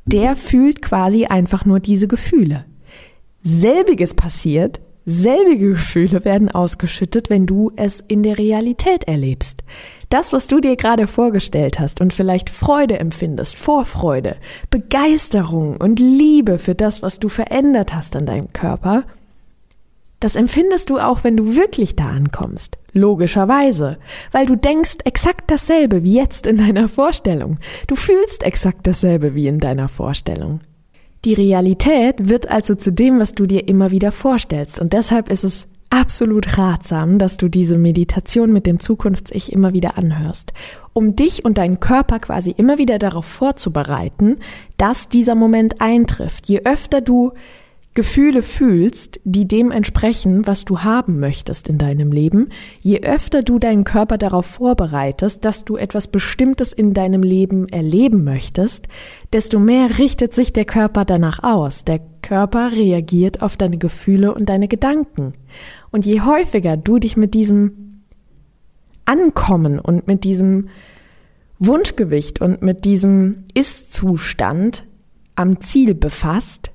der 0.04 0.36
fühlt 0.36 0.82
quasi 0.82 1.26
einfach 1.26 1.64
nur 1.64 1.80
diese 1.80 2.08
Gefühle. 2.08 2.64
Selbiges 3.42 4.14
passiert, 4.14 4.80
selbige 5.06 5.70
Gefühle 5.70 6.24
werden 6.26 6.50
ausgeschüttet, 6.50 7.30
wenn 7.30 7.46
du 7.46 7.72
es 7.76 8.00
in 8.00 8.22
der 8.22 8.36
Realität 8.36 9.04
erlebst. 9.04 9.62
Das, 10.10 10.32
was 10.32 10.48
du 10.48 10.60
dir 10.60 10.76
gerade 10.76 11.06
vorgestellt 11.06 11.78
hast 11.78 12.00
und 12.00 12.12
vielleicht 12.12 12.50
Freude 12.50 12.98
empfindest, 12.98 13.56
Vorfreude, 13.56 14.36
Begeisterung 14.70 15.76
und 15.76 16.00
Liebe 16.00 16.58
für 16.58 16.74
das, 16.74 17.00
was 17.00 17.20
du 17.20 17.28
verändert 17.28 17.94
hast 17.94 18.16
an 18.16 18.26
deinem 18.26 18.52
Körper, 18.52 19.04
das 20.20 20.34
empfindest 20.34 20.90
du 20.90 20.98
auch, 20.98 21.22
wenn 21.22 21.36
du 21.36 21.54
wirklich 21.54 21.94
da 21.94 22.06
ankommst. 22.06 22.76
Logischerweise. 22.92 23.98
Weil 24.32 24.46
du 24.46 24.56
denkst 24.56 24.98
exakt 25.04 25.50
dasselbe 25.50 26.02
wie 26.02 26.14
jetzt 26.14 26.46
in 26.46 26.58
deiner 26.58 26.88
Vorstellung. 26.88 27.58
Du 27.86 27.94
fühlst 27.94 28.42
exakt 28.42 28.86
dasselbe 28.86 29.34
wie 29.34 29.46
in 29.46 29.60
deiner 29.60 29.88
Vorstellung. 29.88 30.58
Die 31.24 31.34
Realität 31.34 32.28
wird 32.28 32.48
also 32.48 32.74
zu 32.74 32.92
dem, 32.92 33.20
was 33.20 33.32
du 33.32 33.46
dir 33.46 33.68
immer 33.68 33.90
wieder 33.90 34.12
vorstellst. 34.12 34.80
Und 34.80 34.92
deshalb 34.92 35.30
ist 35.30 35.44
es 35.44 35.68
absolut 35.90 36.58
ratsam, 36.58 37.18
dass 37.18 37.36
du 37.36 37.48
diese 37.48 37.78
Meditation 37.78 38.52
mit 38.52 38.66
dem 38.66 38.78
Zukunfts-Ich 38.78 39.52
immer 39.52 39.72
wieder 39.72 39.96
anhörst, 39.96 40.52
um 40.92 41.16
dich 41.16 41.44
und 41.44 41.58
deinen 41.58 41.80
Körper 41.80 42.18
quasi 42.18 42.50
immer 42.50 42.78
wieder 42.78 42.98
darauf 42.98 43.24
vorzubereiten, 43.24 44.38
dass 44.76 45.08
dieser 45.08 45.34
Moment 45.34 45.80
eintrifft. 45.80 46.48
Je 46.48 46.62
öfter 46.64 47.00
du 47.00 47.32
Gefühle 47.98 48.44
fühlst, 48.44 49.18
die 49.24 49.48
dem 49.48 49.72
entsprechen, 49.72 50.46
was 50.46 50.64
du 50.64 50.82
haben 50.82 51.18
möchtest 51.18 51.66
in 51.66 51.78
deinem 51.78 52.12
Leben, 52.12 52.50
je 52.80 53.00
öfter 53.00 53.42
du 53.42 53.58
deinen 53.58 53.82
Körper 53.82 54.18
darauf 54.18 54.46
vorbereitest, 54.46 55.44
dass 55.44 55.64
du 55.64 55.76
etwas 55.76 56.06
Bestimmtes 56.06 56.72
in 56.72 56.94
deinem 56.94 57.24
Leben 57.24 57.68
erleben 57.68 58.22
möchtest, 58.22 58.86
desto 59.32 59.58
mehr 59.58 59.98
richtet 59.98 60.32
sich 60.32 60.52
der 60.52 60.64
Körper 60.64 61.04
danach 61.04 61.42
aus. 61.42 61.84
Der 61.84 61.98
Körper 62.22 62.70
reagiert 62.70 63.42
auf 63.42 63.56
deine 63.56 63.78
Gefühle 63.78 64.32
und 64.32 64.48
deine 64.48 64.68
Gedanken. 64.68 65.32
Und 65.90 66.06
je 66.06 66.20
häufiger 66.20 66.76
du 66.76 67.00
dich 67.00 67.16
mit 67.16 67.34
diesem 67.34 68.04
Ankommen 69.06 69.80
und 69.80 70.06
mit 70.06 70.22
diesem 70.22 70.68
Wunschgewicht 71.58 72.40
und 72.40 72.62
mit 72.62 72.84
diesem 72.84 73.46
Ist-Zustand 73.54 74.86
am 75.34 75.58
Ziel 75.58 75.96
befasst, 75.96 76.70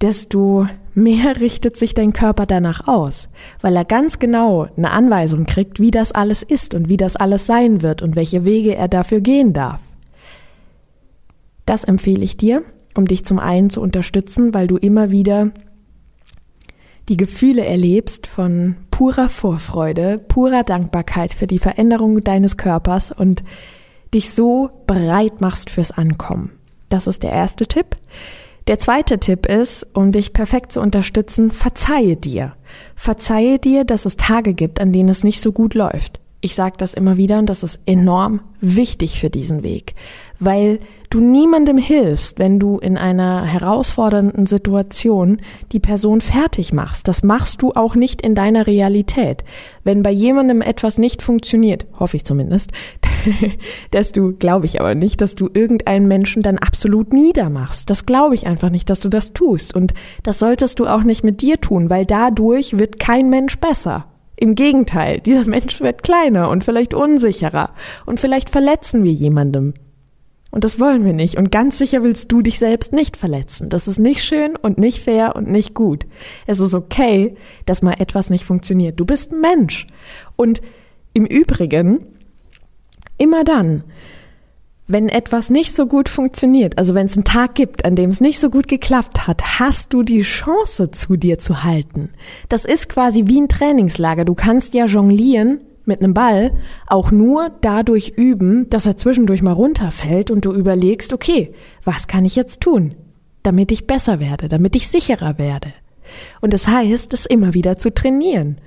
desto 0.00 0.66
mehr 0.94 1.40
richtet 1.40 1.76
sich 1.76 1.94
dein 1.94 2.12
Körper 2.12 2.46
danach 2.46 2.86
aus, 2.88 3.28
weil 3.60 3.76
er 3.76 3.84
ganz 3.84 4.18
genau 4.18 4.68
eine 4.76 4.90
Anweisung 4.90 5.46
kriegt, 5.46 5.80
wie 5.80 5.90
das 5.90 6.12
alles 6.12 6.42
ist 6.42 6.74
und 6.74 6.88
wie 6.88 6.96
das 6.96 7.16
alles 7.16 7.46
sein 7.46 7.82
wird 7.82 8.02
und 8.02 8.16
welche 8.16 8.44
Wege 8.44 8.74
er 8.74 8.88
dafür 8.88 9.20
gehen 9.20 9.52
darf. 9.52 9.80
Das 11.66 11.84
empfehle 11.84 12.24
ich 12.24 12.36
dir, 12.36 12.62
um 12.96 13.06
dich 13.06 13.24
zum 13.24 13.38
einen 13.38 13.70
zu 13.70 13.80
unterstützen, 13.80 14.54
weil 14.54 14.66
du 14.66 14.76
immer 14.76 15.10
wieder 15.10 15.52
die 17.08 17.16
Gefühle 17.16 17.64
erlebst 17.64 18.26
von 18.26 18.76
purer 18.90 19.28
Vorfreude, 19.28 20.18
purer 20.18 20.62
Dankbarkeit 20.62 21.34
für 21.34 21.46
die 21.46 21.58
Veränderung 21.58 22.22
deines 22.22 22.56
Körpers 22.56 23.12
und 23.12 23.42
dich 24.14 24.30
so 24.30 24.70
bereit 24.86 25.40
machst 25.40 25.70
fürs 25.70 25.90
Ankommen. 25.90 26.52
Das 26.88 27.06
ist 27.06 27.22
der 27.22 27.32
erste 27.32 27.66
Tipp. 27.66 27.96
Der 28.70 28.78
zweite 28.78 29.18
Tipp 29.18 29.46
ist, 29.46 29.84
um 29.94 30.12
dich 30.12 30.32
perfekt 30.32 30.70
zu 30.70 30.80
unterstützen, 30.80 31.50
verzeihe 31.50 32.14
dir. 32.14 32.54
Verzeihe 32.94 33.58
dir, 33.58 33.82
dass 33.82 34.04
es 34.04 34.16
Tage 34.16 34.54
gibt, 34.54 34.80
an 34.80 34.92
denen 34.92 35.08
es 35.08 35.24
nicht 35.24 35.40
so 35.40 35.50
gut 35.50 35.74
läuft. 35.74 36.20
Ich 36.40 36.54
sage 36.54 36.76
das 36.78 36.94
immer 36.94 37.16
wieder 37.16 37.40
und 37.40 37.46
das 37.46 37.64
ist 37.64 37.80
enorm 37.84 38.42
wichtig 38.60 39.18
für 39.18 39.28
diesen 39.28 39.64
Weg, 39.64 39.96
weil 40.40 40.80
du 41.10 41.20
niemandem 41.20 41.76
hilfst, 41.76 42.38
wenn 42.38 42.58
du 42.58 42.78
in 42.78 42.96
einer 42.96 43.44
herausfordernden 43.44 44.46
Situation 44.46 45.38
die 45.72 45.80
Person 45.80 46.20
fertig 46.20 46.72
machst. 46.72 47.08
Das 47.08 47.22
machst 47.22 47.62
du 47.62 47.72
auch 47.72 47.94
nicht 47.94 48.22
in 48.22 48.34
deiner 48.34 48.66
Realität. 48.66 49.44
Wenn 49.84 50.02
bei 50.02 50.10
jemandem 50.10 50.62
etwas 50.62 50.98
nicht 50.98 51.22
funktioniert, 51.22 51.86
hoffe 51.98 52.16
ich 52.16 52.24
zumindest, 52.24 52.70
dass 53.90 54.12
du, 54.12 54.32
glaube 54.36 54.66
ich 54.66 54.80
aber 54.80 54.94
nicht, 54.94 55.20
dass 55.20 55.34
du 55.34 55.50
irgendeinen 55.52 56.08
Menschen 56.08 56.42
dann 56.42 56.58
absolut 56.58 57.12
niedermachst. 57.12 57.90
Das 57.90 58.06
glaube 58.06 58.34
ich 58.36 58.46
einfach 58.46 58.70
nicht, 58.70 58.88
dass 58.88 59.00
du 59.00 59.08
das 59.08 59.32
tust. 59.32 59.74
Und 59.74 59.92
das 60.22 60.38
solltest 60.38 60.78
du 60.78 60.86
auch 60.86 61.02
nicht 61.02 61.24
mit 61.24 61.42
dir 61.42 61.60
tun, 61.60 61.90
weil 61.90 62.06
dadurch 62.06 62.78
wird 62.78 63.00
kein 63.00 63.28
Mensch 63.30 63.58
besser. 63.58 64.06
Im 64.36 64.54
Gegenteil, 64.54 65.20
dieser 65.20 65.44
Mensch 65.44 65.80
wird 65.82 66.02
kleiner 66.02 66.48
und 66.48 66.64
vielleicht 66.64 66.94
unsicherer 66.94 67.70
und 68.06 68.20
vielleicht 68.20 68.48
verletzen 68.48 69.04
wir 69.04 69.12
jemandem. 69.12 69.74
Und 70.50 70.64
das 70.64 70.80
wollen 70.80 71.04
wir 71.04 71.12
nicht. 71.12 71.36
Und 71.36 71.52
ganz 71.52 71.78
sicher 71.78 72.02
willst 72.02 72.32
du 72.32 72.42
dich 72.42 72.58
selbst 72.58 72.92
nicht 72.92 73.16
verletzen. 73.16 73.68
Das 73.68 73.86
ist 73.86 73.98
nicht 73.98 74.24
schön 74.24 74.56
und 74.56 74.78
nicht 74.78 75.04
fair 75.04 75.36
und 75.36 75.48
nicht 75.48 75.74
gut. 75.74 76.06
Es 76.46 76.58
ist 76.58 76.74
okay, 76.74 77.36
dass 77.66 77.82
mal 77.82 77.94
etwas 77.98 78.30
nicht 78.30 78.44
funktioniert. 78.44 78.98
Du 78.98 79.04
bist 79.04 79.32
ein 79.32 79.40
Mensch. 79.40 79.86
Und 80.36 80.60
im 81.12 81.24
Übrigen, 81.24 82.04
immer 83.16 83.44
dann, 83.44 83.84
wenn 84.88 85.08
etwas 85.08 85.50
nicht 85.50 85.72
so 85.76 85.86
gut 85.86 86.08
funktioniert, 86.08 86.76
also 86.76 86.94
wenn 86.94 87.06
es 87.06 87.14
einen 87.14 87.24
Tag 87.24 87.54
gibt, 87.54 87.84
an 87.84 87.94
dem 87.94 88.10
es 88.10 88.20
nicht 88.20 88.40
so 88.40 88.50
gut 88.50 88.66
geklappt 88.66 89.28
hat, 89.28 89.60
hast 89.60 89.92
du 89.92 90.02
die 90.02 90.22
Chance 90.22 90.90
zu 90.90 91.16
dir 91.16 91.38
zu 91.38 91.62
halten. 91.62 92.10
Das 92.48 92.64
ist 92.64 92.88
quasi 92.88 93.26
wie 93.26 93.40
ein 93.40 93.48
Trainingslager. 93.48 94.24
Du 94.24 94.34
kannst 94.34 94.74
ja 94.74 94.86
jonglieren 94.86 95.60
mit 95.90 96.02
einem 96.02 96.14
Ball 96.14 96.52
auch 96.86 97.10
nur 97.10 97.50
dadurch 97.60 98.14
üben, 98.16 98.70
dass 98.70 98.86
er 98.86 98.96
zwischendurch 98.96 99.42
mal 99.42 99.52
runterfällt 99.52 100.30
und 100.30 100.44
du 100.44 100.54
überlegst, 100.54 101.12
okay, 101.12 101.52
was 101.84 102.06
kann 102.06 102.24
ich 102.24 102.36
jetzt 102.36 102.60
tun, 102.62 102.88
damit 103.42 103.72
ich 103.72 103.86
besser 103.86 104.20
werde, 104.20 104.48
damit 104.48 104.74
ich 104.76 104.88
sicherer 104.88 105.38
werde. 105.38 105.74
Und 106.40 106.54
das 106.54 106.66
heißt, 106.66 107.12
es 107.12 107.26
immer 107.26 107.52
wieder 107.54 107.76
zu 107.76 107.92
trainieren. 107.92 108.60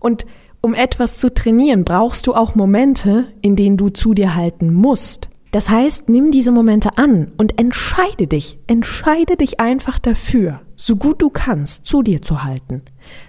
Und 0.00 0.24
um 0.60 0.74
etwas 0.74 1.18
zu 1.18 1.32
trainieren, 1.32 1.84
brauchst 1.84 2.26
du 2.26 2.34
auch 2.34 2.54
Momente, 2.54 3.26
in 3.42 3.56
denen 3.56 3.76
du 3.76 3.90
zu 3.90 4.14
dir 4.14 4.34
halten 4.34 4.72
musst. 4.72 5.28
Das 5.58 5.70
heißt, 5.70 6.08
nimm 6.08 6.30
diese 6.30 6.52
Momente 6.52 6.98
an 6.98 7.32
und 7.36 7.58
entscheide 7.58 8.28
dich, 8.28 8.60
entscheide 8.68 9.36
dich 9.36 9.58
einfach 9.58 9.98
dafür, 9.98 10.60
so 10.76 10.94
gut 10.94 11.20
du 11.20 11.30
kannst, 11.30 11.84
zu 11.84 12.04
dir 12.04 12.22
zu 12.22 12.44
halten. 12.44 12.82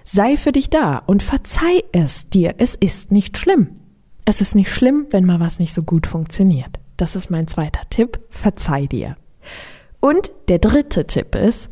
Sei 0.04 0.36
für 0.36 0.52
dich 0.52 0.70
da 0.70 0.98
und 0.98 1.24
verzeih 1.24 1.82
es 1.90 2.30
dir, 2.30 2.54
es 2.58 2.76
ist 2.76 3.10
nicht 3.10 3.36
schlimm. 3.36 3.80
Es 4.26 4.40
ist 4.40 4.54
nicht 4.54 4.70
schlimm, 4.70 5.08
wenn 5.10 5.24
mal 5.24 5.40
was 5.40 5.58
nicht 5.58 5.74
so 5.74 5.82
gut 5.82 6.06
funktioniert. 6.06 6.78
Das 6.96 7.16
ist 7.16 7.32
mein 7.32 7.48
zweiter 7.48 7.80
Tipp, 7.90 8.20
verzeih 8.30 8.86
dir. 8.86 9.16
Und 9.98 10.30
der 10.46 10.60
dritte 10.60 11.08
Tipp 11.08 11.34
ist, 11.34 11.68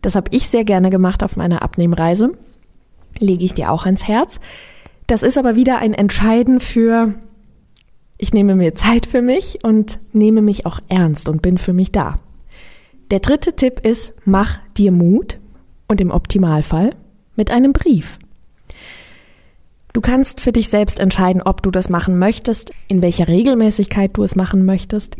das 0.00 0.14
habe 0.14 0.30
ich 0.34 0.48
sehr 0.48 0.64
gerne 0.64 0.88
gemacht 0.88 1.22
auf 1.22 1.36
meiner 1.36 1.60
Abnehmreise, 1.60 2.32
lege 3.18 3.44
ich 3.44 3.52
dir 3.52 3.70
auch 3.70 3.84
ans 3.84 4.08
Herz. 4.08 4.40
Das 5.06 5.22
ist 5.22 5.36
aber 5.36 5.54
wieder 5.54 5.80
ein 5.80 5.92
Entscheiden 5.92 6.60
für 6.60 7.12
ich 8.18 8.34
nehme 8.34 8.56
mir 8.56 8.74
Zeit 8.74 9.06
für 9.06 9.22
mich 9.22 9.60
und 9.62 10.00
nehme 10.12 10.42
mich 10.42 10.66
auch 10.66 10.80
ernst 10.88 11.28
und 11.28 11.40
bin 11.40 11.56
für 11.56 11.72
mich 11.72 11.92
da. 11.92 12.18
Der 13.12 13.20
dritte 13.20 13.54
Tipp 13.54 13.80
ist, 13.80 14.12
mach 14.24 14.58
dir 14.76 14.90
Mut 14.92 15.38
und 15.86 16.00
im 16.00 16.10
Optimalfall 16.10 16.94
mit 17.36 17.50
einem 17.50 17.72
Brief. 17.72 18.18
Du 19.92 20.00
kannst 20.00 20.40
für 20.40 20.52
dich 20.52 20.68
selbst 20.68 21.00
entscheiden, 21.00 21.42
ob 21.42 21.62
du 21.62 21.70
das 21.70 21.88
machen 21.88 22.18
möchtest, 22.18 22.72
in 22.88 23.00
welcher 23.00 23.28
Regelmäßigkeit 23.28 24.16
du 24.16 24.24
es 24.24 24.36
machen 24.36 24.66
möchtest. 24.66 25.16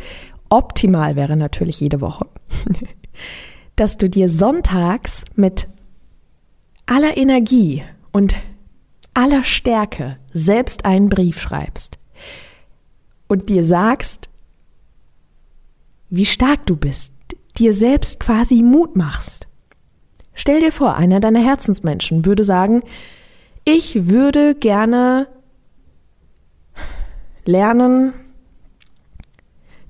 Optimal 0.50 1.16
wäre 1.16 1.36
natürlich 1.36 1.80
jede 1.80 2.00
Woche, 2.00 2.26
dass 3.76 3.96
du 3.96 4.10
dir 4.10 4.28
sonntags 4.28 5.22
mit 5.36 5.68
aller 6.86 7.16
Energie 7.16 7.82
und 8.12 8.34
aller 9.14 9.44
Stärke 9.44 10.18
selbst 10.30 10.84
einen 10.84 11.08
Brief 11.08 11.40
schreibst 11.40 11.97
und 13.28 13.48
dir 13.48 13.64
sagst, 13.64 14.28
wie 16.10 16.26
stark 16.26 16.66
du 16.66 16.76
bist, 16.76 17.12
dir 17.58 17.74
selbst 17.74 18.18
quasi 18.20 18.62
Mut 18.62 18.96
machst. 18.96 19.46
Stell 20.34 20.60
dir 20.60 20.72
vor, 20.72 20.96
einer 20.96 21.20
deiner 21.20 21.40
Herzensmenschen 21.40 22.24
würde 22.24 22.44
sagen, 22.44 22.82
ich 23.64 24.08
würde 24.08 24.54
gerne 24.54 25.28
lernen, 27.44 28.12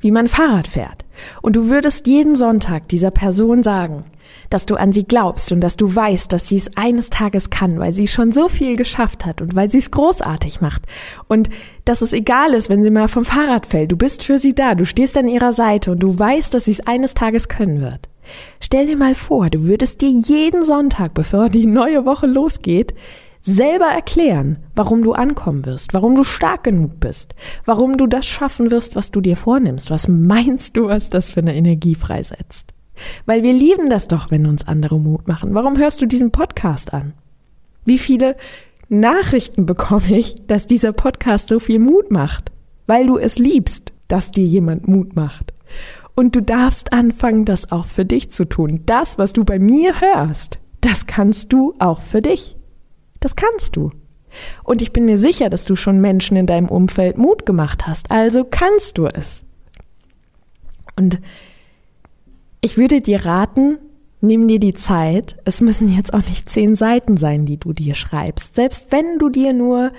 wie 0.00 0.10
man 0.10 0.28
Fahrrad 0.28 0.66
fährt. 0.68 1.04
Und 1.42 1.56
du 1.56 1.68
würdest 1.68 2.06
jeden 2.06 2.34
Sonntag 2.36 2.88
dieser 2.88 3.10
Person 3.10 3.62
sagen, 3.62 4.04
dass 4.50 4.66
du 4.66 4.76
an 4.76 4.92
sie 4.92 5.04
glaubst 5.04 5.52
und 5.52 5.60
dass 5.60 5.76
du 5.76 5.94
weißt, 5.94 6.32
dass 6.32 6.48
sie 6.48 6.56
es 6.56 6.76
eines 6.76 7.10
Tages 7.10 7.50
kann, 7.50 7.78
weil 7.78 7.92
sie 7.92 8.06
schon 8.06 8.32
so 8.32 8.48
viel 8.48 8.76
geschafft 8.76 9.24
hat 9.24 9.40
und 9.40 9.54
weil 9.54 9.70
sie 9.70 9.78
es 9.78 9.90
großartig 9.90 10.60
macht. 10.60 10.82
Und 11.28 11.50
dass 11.84 12.02
es 12.02 12.12
egal 12.12 12.54
ist, 12.54 12.68
wenn 12.68 12.82
sie 12.82 12.90
mal 12.90 13.08
vom 13.08 13.24
Fahrrad 13.24 13.66
fällt. 13.66 13.92
Du 13.92 13.96
bist 13.96 14.24
für 14.24 14.38
sie 14.38 14.54
da, 14.54 14.74
du 14.74 14.84
stehst 14.84 15.16
an 15.16 15.28
ihrer 15.28 15.52
Seite 15.52 15.90
und 15.92 16.00
du 16.00 16.18
weißt, 16.18 16.52
dass 16.54 16.64
sie 16.66 16.72
es 16.72 16.86
eines 16.86 17.14
Tages 17.14 17.48
können 17.48 17.80
wird. 17.80 18.08
Stell 18.60 18.86
dir 18.86 18.96
mal 18.96 19.14
vor, 19.14 19.48
du 19.50 19.64
würdest 19.64 20.00
dir 20.00 20.10
jeden 20.10 20.64
Sonntag, 20.64 21.14
bevor 21.14 21.48
die 21.48 21.66
neue 21.66 22.04
Woche 22.04 22.26
losgeht, 22.26 22.94
selber 23.40 23.86
erklären, 23.86 24.58
warum 24.74 25.02
du 25.02 25.12
ankommen 25.12 25.64
wirst, 25.64 25.94
warum 25.94 26.14
du 26.14 26.24
stark 26.24 26.64
genug 26.64 27.00
bist, 27.00 27.34
warum 27.64 27.96
du 27.96 28.06
das 28.06 28.26
schaffen 28.26 28.70
wirst, 28.70 28.96
was 28.96 29.10
du 29.10 29.20
dir 29.20 29.36
vornimmst. 29.36 29.90
Was 29.90 30.08
meinst 30.08 30.76
du, 30.76 30.88
was 30.88 31.08
das 31.08 31.30
für 31.30 31.40
eine 31.40 31.54
Energie 31.54 31.94
freisetzt? 31.94 32.74
Weil 33.26 33.42
wir 33.42 33.52
lieben 33.52 33.90
das 33.90 34.08
doch, 34.08 34.30
wenn 34.30 34.46
uns 34.46 34.66
andere 34.66 34.98
Mut 34.98 35.28
machen. 35.28 35.54
Warum 35.54 35.78
hörst 35.78 36.00
du 36.02 36.06
diesen 36.06 36.30
Podcast 36.30 36.92
an? 36.92 37.14
Wie 37.84 37.98
viele 37.98 38.34
Nachrichten 38.88 39.66
bekomme 39.66 40.18
ich, 40.18 40.34
dass 40.46 40.66
dieser 40.66 40.92
Podcast 40.92 41.48
so 41.48 41.60
viel 41.60 41.78
Mut 41.78 42.10
macht? 42.10 42.52
Weil 42.86 43.06
du 43.06 43.18
es 43.18 43.38
liebst, 43.38 43.92
dass 44.08 44.30
dir 44.30 44.44
jemand 44.44 44.88
Mut 44.88 45.14
macht. 45.16 45.52
Und 46.14 46.34
du 46.34 46.42
darfst 46.42 46.92
anfangen, 46.92 47.44
das 47.44 47.70
auch 47.70 47.86
für 47.86 48.04
dich 48.04 48.30
zu 48.30 48.44
tun. 48.44 48.82
Das, 48.86 49.18
was 49.18 49.32
du 49.32 49.44
bei 49.44 49.58
mir 49.58 50.00
hörst, 50.00 50.58
das 50.80 51.06
kannst 51.06 51.52
du 51.52 51.74
auch 51.78 52.00
für 52.00 52.20
dich. 52.20 52.56
Das 53.20 53.36
kannst 53.36 53.76
du. 53.76 53.92
Und 54.64 54.82
ich 54.82 54.92
bin 54.92 55.04
mir 55.04 55.18
sicher, 55.18 55.50
dass 55.50 55.64
du 55.64 55.76
schon 55.76 56.00
Menschen 56.00 56.36
in 56.36 56.46
deinem 56.46 56.68
Umfeld 56.68 57.18
Mut 57.18 57.46
gemacht 57.46 57.86
hast. 57.86 58.10
Also 58.10 58.44
kannst 58.44 58.98
du 58.98 59.06
es. 59.06 59.44
Und 60.96 61.20
ich 62.60 62.76
würde 62.76 63.00
dir 63.00 63.24
raten, 63.24 63.78
nimm 64.20 64.48
dir 64.48 64.58
die 64.58 64.74
Zeit. 64.74 65.36
Es 65.44 65.60
müssen 65.60 65.94
jetzt 65.94 66.12
auch 66.12 66.26
nicht 66.26 66.50
zehn 66.50 66.76
Seiten 66.76 67.16
sein, 67.16 67.46
die 67.46 67.58
du 67.58 67.72
dir 67.72 67.94
schreibst. 67.94 68.56
Selbst 68.56 68.86
wenn 68.90 69.18
du 69.18 69.28
dir 69.28 69.52
nur 69.52 69.92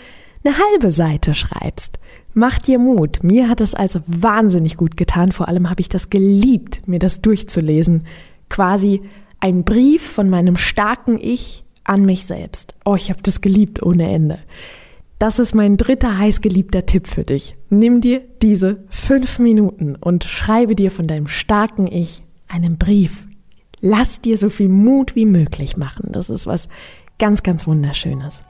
eine 0.44 0.58
halbe 0.58 0.92
Seite 0.92 1.34
schreibst. 1.34 2.00
Mach 2.34 2.60
dir 2.60 2.80
Mut. 2.80 3.20
Mir 3.24 3.50
hat 3.50 3.62
es 3.62 3.74
also 3.74 4.02
wahnsinnig 4.06 4.78
gut 4.78 4.98
getan. 4.98 5.32
Vor 5.32 5.48
allem 5.48 5.70
habe 5.70 5.82
ich 5.82 5.90
das 5.90 6.10
geliebt, 6.10 6.88
mir 6.88 7.00
das 7.00 7.22
durchzulesen. 7.22 8.06
Quasi 8.50 9.02
ein 9.40 9.64
Brief 9.64 10.04
von 10.04 10.30
meinem 10.30 10.58
starken 10.58 11.20
Ich 11.20 11.64
an 11.84 12.06
mich 12.06 12.26
selbst. 12.26 12.76
Oh, 12.86 12.96
ich 12.96 13.10
habe 13.10 13.22
das 13.24 13.42
geliebt 13.42 13.82
ohne 13.84 14.12
Ende. 14.12 14.40
Das 15.18 15.40
ist 15.40 15.54
mein 15.54 15.76
dritter 15.76 16.18
heißgeliebter 16.18 16.86
Tipp 16.86 17.08
für 17.08 17.24
dich. 17.24 17.58
Nimm 17.70 18.00
dir 18.00 18.22
diese 18.42 18.84
fünf 18.90 19.40
Minuten 19.40 19.96
und 19.96 20.24
schreibe 20.24 20.76
dir 20.76 20.92
von 20.92 21.08
deinem 21.08 21.28
starken 21.28 21.88
Ich 21.88 22.24
einen 22.50 22.78
Brief. 22.78 23.28
Lass 23.80 24.22
dir 24.22 24.38
so 24.38 24.50
viel 24.50 24.70
Mut 24.70 25.16
wie 25.16 25.26
möglich 25.26 25.78
machen. 25.78 26.12
Das 26.12 26.30
ist 26.30 26.48
was 26.48 26.68
ganz, 27.18 27.44
ganz 27.44 27.66
Wunderschönes. 27.66 28.44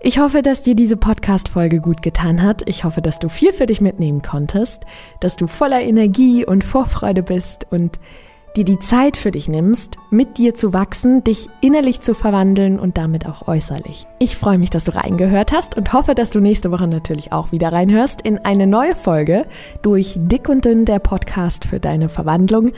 Ich 0.00 0.18
hoffe, 0.18 0.42
dass 0.42 0.62
dir 0.62 0.76
diese 0.76 0.96
Podcast-Folge 0.96 1.80
gut 1.80 2.02
getan 2.02 2.42
hat. 2.42 2.68
Ich 2.68 2.84
hoffe, 2.84 3.02
dass 3.02 3.18
du 3.18 3.28
viel 3.28 3.52
für 3.52 3.66
dich 3.66 3.80
mitnehmen 3.80 4.22
konntest, 4.22 4.84
dass 5.20 5.36
du 5.36 5.46
voller 5.46 5.80
Energie 5.80 6.44
und 6.44 6.62
Vorfreude 6.62 7.22
bist 7.22 7.66
und 7.70 7.98
dir 8.56 8.64
die 8.64 8.78
Zeit 8.78 9.16
für 9.16 9.30
dich 9.30 9.48
nimmst, 9.48 9.96
mit 10.10 10.38
dir 10.38 10.54
zu 10.54 10.72
wachsen, 10.72 11.22
dich 11.22 11.48
innerlich 11.60 12.00
zu 12.00 12.14
verwandeln 12.14 12.78
und 12.78 12.96
damit 12.96 13.26
auch 13.26 13.46
äußerlich. 13.46 14.04
Ich 14.18 14.36
freue 14.36 14.58
mich, 14.58 14.70
dass 14.70 14.84
du 14.84 14.94
reingehört 14.94 15.52
hast 15.52 15.76
und 15.76 15.92
hoffe, 15.92 16.14
dass 16.14 16.30
du 16.30 16.40
nächste 16.40 16.70
Woche 16.70 16.88
natürlich 16.88 17.32
auch 17.32 17.52
wieder 17.52 17.72
reinhörst 17.72 18.22
in 18.22 18.38
eine 18.38 18.66
neue 18.66 18.94
Folge 18.94 19.46
durch 19.82 20.16
Dick 20.18 20.48
und 20.48 20.64
Dünn, 20.64 20.84
der 20.84 20.98
Podcast 20.98 21.66
für 21.66 21.80
deine 21.80 22.08
Verwandlung. 22.08 22.72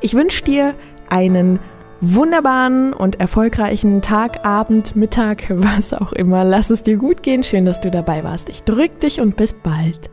Ich 0.00 0.14
wünsche 0.14 0.44
dir 0.44 0.74
einen 1.08 1.60
wunderbaren 2.00 2.92
und 2.92 3.20
erfolgreichen 3.20 4.02
Tag, 4.02 4.44
Abend, 4.44 4.96
Mittag, 4.96 5.46
was 5.50 5.92
auch 5.92 6.12
immer. 6.12 6.44
Lass 6.44 6.70
es 6.70 6.82
dir 6.82 6.96
gut 6.96 7.22
gehen. 7.22 7.44
Schön, 7.44 7.64
dass 7.64 7.80
du 7.80 7.90
dabei 7.90 8.24
warst. 8.24 8.48
Ich 8.48 8.64
drück 8.64 9.00
dich 9.00 9.20
und 9.20 9.36
bis 9.36 9.52
bald. 9.52 10.10